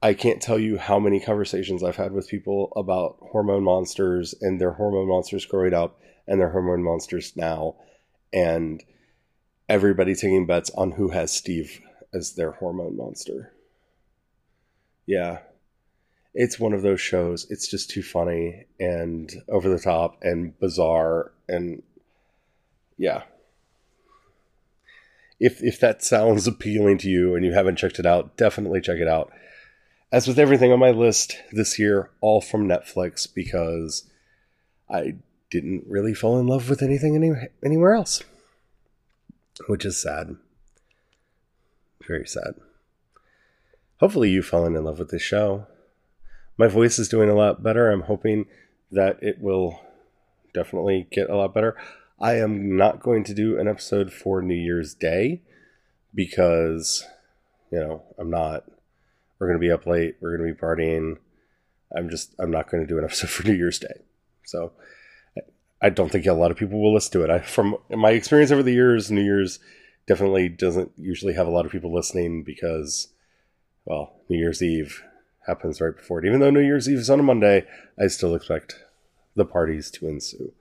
I 0.00 0.14
can't 0.14 0.40
tell 0.40 0.58
you 0.58 0.78
how 0.78 0.98
many 0.98 1.18
conversations 1.18 1.82
I've 1.82 1.96
had 1.96 2.12
with 2.12 2.28
people 2.28 2.72
about 2.76 3.16
hormone 3.32 3.64
monsters 3.64 4.34
and 4.40 4.60
their 4.60 4.72
hormone 4.72 5.08
monsters 5.08 5.44
growing 5.44 5.74
up 5.74 6.00
and 6.28 6.40
their 6.40 6.50
hormone 6.50 6.82
monsters 6.82 7.32
now. 7.34 7.74
And 8.32 8.84
everybody 9.68 10.14
taking 10.14 10.46
bets 10.46 10.70
on 10.70 10.92
who 10.92 11.08
has 11.08 11.32
Steve 11.32 11.80
as 12.14 12.34
their 12.34 12.52
hormone 12.52 12.96
monster 12.96 13.52
yeah, 15.10 15.38
it's 16.34 16.60
one 16.60 16.72
of 16.72 16.82
those 16.82 17.00
shows. 17.00 17.44
It's 17.50 17.68
just 17.68 17.90
too 17.90 18.02
funny 18.02 18.66
and 18.78 19.28
over 19.48 19.68
the 19.68 19.80
top 19.80 20.22
and 20.22 20.56
bizarre 20.60 21.32
and 21.48 21.82
yeah. 23.00 23.22
if 25.40 25.62
if 25.62 25.80
that 25.80 26.04
sounds 26.04 26.46
appealing 26.46 26.98
to 26.98 27.08
you 27.08 27.34
and 27.34 27.44
you 27.44 27.52
haven't 27.52 27.76
checked 27.76 27.98
it 27.98 28.04
out, 28.04 28.36
definitely 28.36 28.80
check 28.82 28.98
it 28.98 29.08
out. 29.08 29.32
As 30.12 30.28
with 30.28 30.38
everything 30.38 30.70
on 30.70 30.78
my 30.78 30.90
list 30.90 31.36
this 31.50 31.78
year, 31.78 32.10
all 32.20 32.42
from 32.42 32.68
Netflix 32.68 33.26
because 33.32 34.10
I 34.88 35.16
didn't 35.50 35.84
really 35.88 36.12
fall 36.12 36.38
in 36.38 36.46
love 36.46 36.68
with 36.68 36.82
anything 36.82 37.16
any, 37.16 37.32
anywhere 37.64 37.94
else, 37.94 38.22
which 39.66 39.86
is 39.86 40.00
sad. 40.00 40.36
Very 42.06 42.26
sad. 42.26 42.54
Hopefully, 43.98 44.30
you've 44.30 44.46
fallen 44.46 44.76
in 44.76 44.84
love 44.84 44.98
with 44.98 45.10
this 45.10 45.22
show. 45.22 45.66
My 46.58 46.66
voice 46.66 46.98
is 46.98 47.08
doing 47.08 47.30
a 47.30 47.34
lot 47.34 47.62
better. 47.62 47.90
I'm 47.90 48.02
hoping 48.02 48.46
that 48.90 49.22
it 49.22 49.40
will 49.40 49.80
definitely 50.52 51.08
get 51.10 51.30
a 51.30 51.36
lot 51.36 51.54
better. 51.54 51.76
I 52.20 52.34
am 52.34 52.76
not 52.76 53.00
going 53.00 53.24
to 53.24 53.34
do 53.34 53.58
an 53.58 53.66
episode 53.66 54.12
for 54.12 54.42
New 54.42 54.54
Year's 54.54 54.94
Day 54.94 55.40
because, 56.14 57.06
you 57.72 57.80
know, 57.80 58.02
I'm 58.18 58.30
not. 58.30 58.64
We're 59.38 59.46
going 59.46 59.58
to 59.58 59.66
be 59.66 59.72
up 59.72 59.86
late. 59.86 60.16
We're 60.20 60.36
going 60.36 60.46
to 60.46 60.54
be 60.54 60.60
partying. 60.60 61.16
I'm 61.96 62.10
just, 62.10 62.34
I'm 62.38 62.50
not 62.50 62.70
going 62.70 62.82
to 62.82 62.86
do 62.86 62.98
an 62.98 63.04
episode 63.06 63.30
for 63.30 63.46
New 63.46 63.54
Year's 63.54 63.78
Day. 63.78 64.02
So 64.44 64.72
I 65.80 65.88
don't 65.88 66.12
think 66.12 66.26
a 66.26 66.34
lot 66.34 66.50
of 66.50 66.58
people 66.58 66.80
will 66.80 66.92
listen 66.92 67.12
to 67.12 67.24
it. 67.24 67.30
I, 67.30 67.38
from 67.38 67.76
my 67.88 68.10
experience 68.10 68.50
over 68.50 68.62
the 68.62 68.72
years, 68.72 69.10
New 69.10 69.24
Year's 69.24 69.58
definitely 70.06 70.50
doesn't 70.50 70.92
usually 70.98 71.32
have 71.34 71.46
a 71.46 71.50
lot 71.50 71.64
of 71.64 71.72
people 71.72 71.94
listening 71.94 72.42
because, 72.42 73.08
well, 73.86 74.12
New 74.28 74.36
Year's 74.36 74.62
Eve 74.62 75.02
happens 75.46 75.80
right 75.80 75.96
before 75.96 76.18
it. 76.18 76.26
Even 76.26 76.40
though 76.40 76.50
New 76.50 76.60
Year's 76.60 76.86
Eve 76.86 76.98
is 76.98 77.08
on 77.08 77.20
a 77.20 77.22
Monday, 77.22 77.66
I 77.98 78.08
still 78.08 78.34
expect 78.34 78.84
the 79.36 79.46
parties 79.46 79.90
to 79.92 80.06
ensue. 80.06 80.52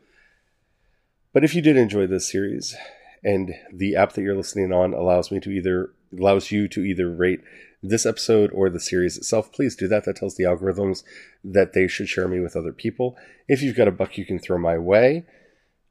But 1.34 1.44
if 1.44 1.54
you 1.54 1.62
did 1.62 1.78
enjoy 1.78 2.08
this 2.08 2.30
series, 2.30 2.76
and 3.24 3.54
the 3.74 3.96
app 3.96 4.13
that 4.13 4.22
you're 4.22 4.36
listening 4.36 4.72
on 4.72 4.94
allows 4.94 5.32
me 5.32 5.39
to 5.42 5.52
either 5.52 5.94
allows 6.18 6.52
you 6.52 6.68
to 6.68 6.84
either 6.84 7.10
rate 7.10 7.42
this 7.84 8.06
episode 8.06 8.50
or 8.54 8.70
the 8.70 8.80
series 8.80 9.18
itself, 9.18 9.52
please 9.52 9.76
do 9.76 9.88
that. 9.88 10.06
That 10.06 10.15
tells 10.15 10.36
the 10.36 10.44
algorithms 10.44 11.04
that 11.44 11.74
they 11.74 11.88
should 11.88 12.10
share 12.10 12.28
me 12.28 12.39
with 12.39 12.56
other 12.56 12.74
people. 12.74 13.15
If 13.48 13.62
you've 13.62 13.78
got 13.78 13.88
a 13.88 13.92
buck 13.92 14.18
you 14.18 14.26
can 14.26 14.39
throw 14.39 14.58
my 14.58 14.78
way, 14.78 15.26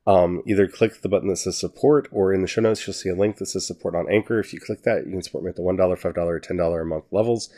um, 0.06 0.42
either 0.46 0.66
click 0.66 1.00
the 1.00 1.08
button 1.08 1.28
that 1.28 1.36
says 1.36 1.58
support, 1.58 2.08
or 2.10 2.32
in 2.32 2.40
the 2.40 2.48
show 2.48 2.60
notes, 2.60 2.86
you'll 2.86 2.94
see 2.94 3.10
a 3.10 3.14
link 3.14 3.36
that 3.36 3.46
says 3.46 3.66
support 3.66 3.94
on 3.94 4.10
Anchor. 4.10 4.40
If 4.40 4.52
you 4.52 4.60
click 4.60 4.82
that, 4.82 5.06
you 5.06 5.12
can 5.12 5.22
support 5.22 5.44
me 5.44 5.50
at 5.50 5.56
the 5.56 5.62
$1, 5.62 5.76
$5, 5.76 6.14
$10 6.14 6.82
a 6.82 6.84
month 6.84 7.04
levels. 7.10 7.50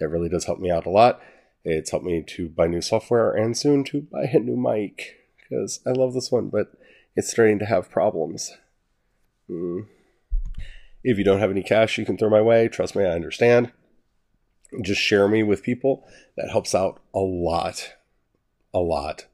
That 0.00 0.08
really 0.08 0.28
does 0.28 0.44
help 0.44 0.58
me 0.58 0.70
out 0.70 0.86
a 0.86 0.90
lot. 0.90 1.20
It's 1.64 1.90
helped 1.90 2.06
me 2.06 2.24
to 2.26 2.48
buy 2.48 2.66
new 2.66 2.80
software 2.80 3.32
and 3.32 3.56
soon 3.56 3.84
to 3.84 4.02
buy 4.02 4.24
a 4.24 4.38
new 4.38 4.56
mic 4.56 5.16
because 5.36 5.80
I 5.86 5.90
love 5.90 6.14
this 6.14 6.30
one, 6.30 6.48
but 6.48 6.72
it's 7.18 7.32
starting 7.32 7.58
to 7.58 7.66
have 7.66 7.90
problems. 7.90 8.56
Mm. 9.50 9.86
If 11.02 11.18
you 11.18 11.24
don't 11.24 11.40
have 11.40 11.50
any 11.50 11.64
cash 11.64 11.98
you 11.98 12.06
can 12.06 12.16
throw 12.16 12.30
my 12.30 12.40
way, 12.40 12.68
trust 12.68 12.94
me, 12.94 13.04
I 13.04 13.08
understand. 13.10 13.72
Just 14.82 15.00
share 15.00 15.26
me 15.26 15.42
with 15.42 15.64
people. 15.64 16.06
That 16.36 16.52
helps 16.52 16.76
out 16.76 17.00
a 17.12 17.18
lot, 17.18 17.94
a 18.72 18.78
lot, 18.78 19.26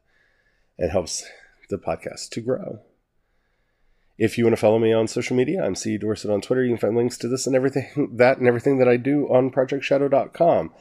and 0.79 0.93
helps 0.93 1.27
the 1.69 1.77
podcast 1.77 2.31
to 2.31 2.41
grow. 2.41 2.81
If 4.17 4.39
you 4.39 4.45
want 4.45 4.57
to 4.57 4.61
follow 4.61 4.79
me 4.79 4.95
on 4.95 5.07
social 5.07 5.37
media, 5.37 5.63
I'm 5.63 5.75
C 5.75 5.99
Dorset 5.99 6.31
on 6.31 6.41
Twitter. 6.41 6.65
You 6.65 6.71
can 6.71 6.79
find 6.79 6.97
links 6.97 7.19
to 7.19 7.29
this 7.29 7.47
and 7.47 7.55
everything 7.55 8.17
that 8.17 8.39
and 8.39 8.49
everything 8.49 8.79
that 8.79 8.89
I 8.89 8.97
do 8.97 9.27
on 9.27 9.51
projectshadow.com. 9.51 10.73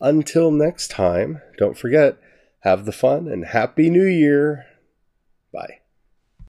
Until 0.00 0.52
next 0.52 0.92
time, 0.92 1.42
don't 1.58 1.76
forget, 1.76 2.18
have 2.60 2.84
the 2.84 2.92
fun 2.92 3.26
and 3.26 3.46
happy 3.46 3.90
new 3.90 4.06
year. 4.06 4.66
Bye. 5.52 5.81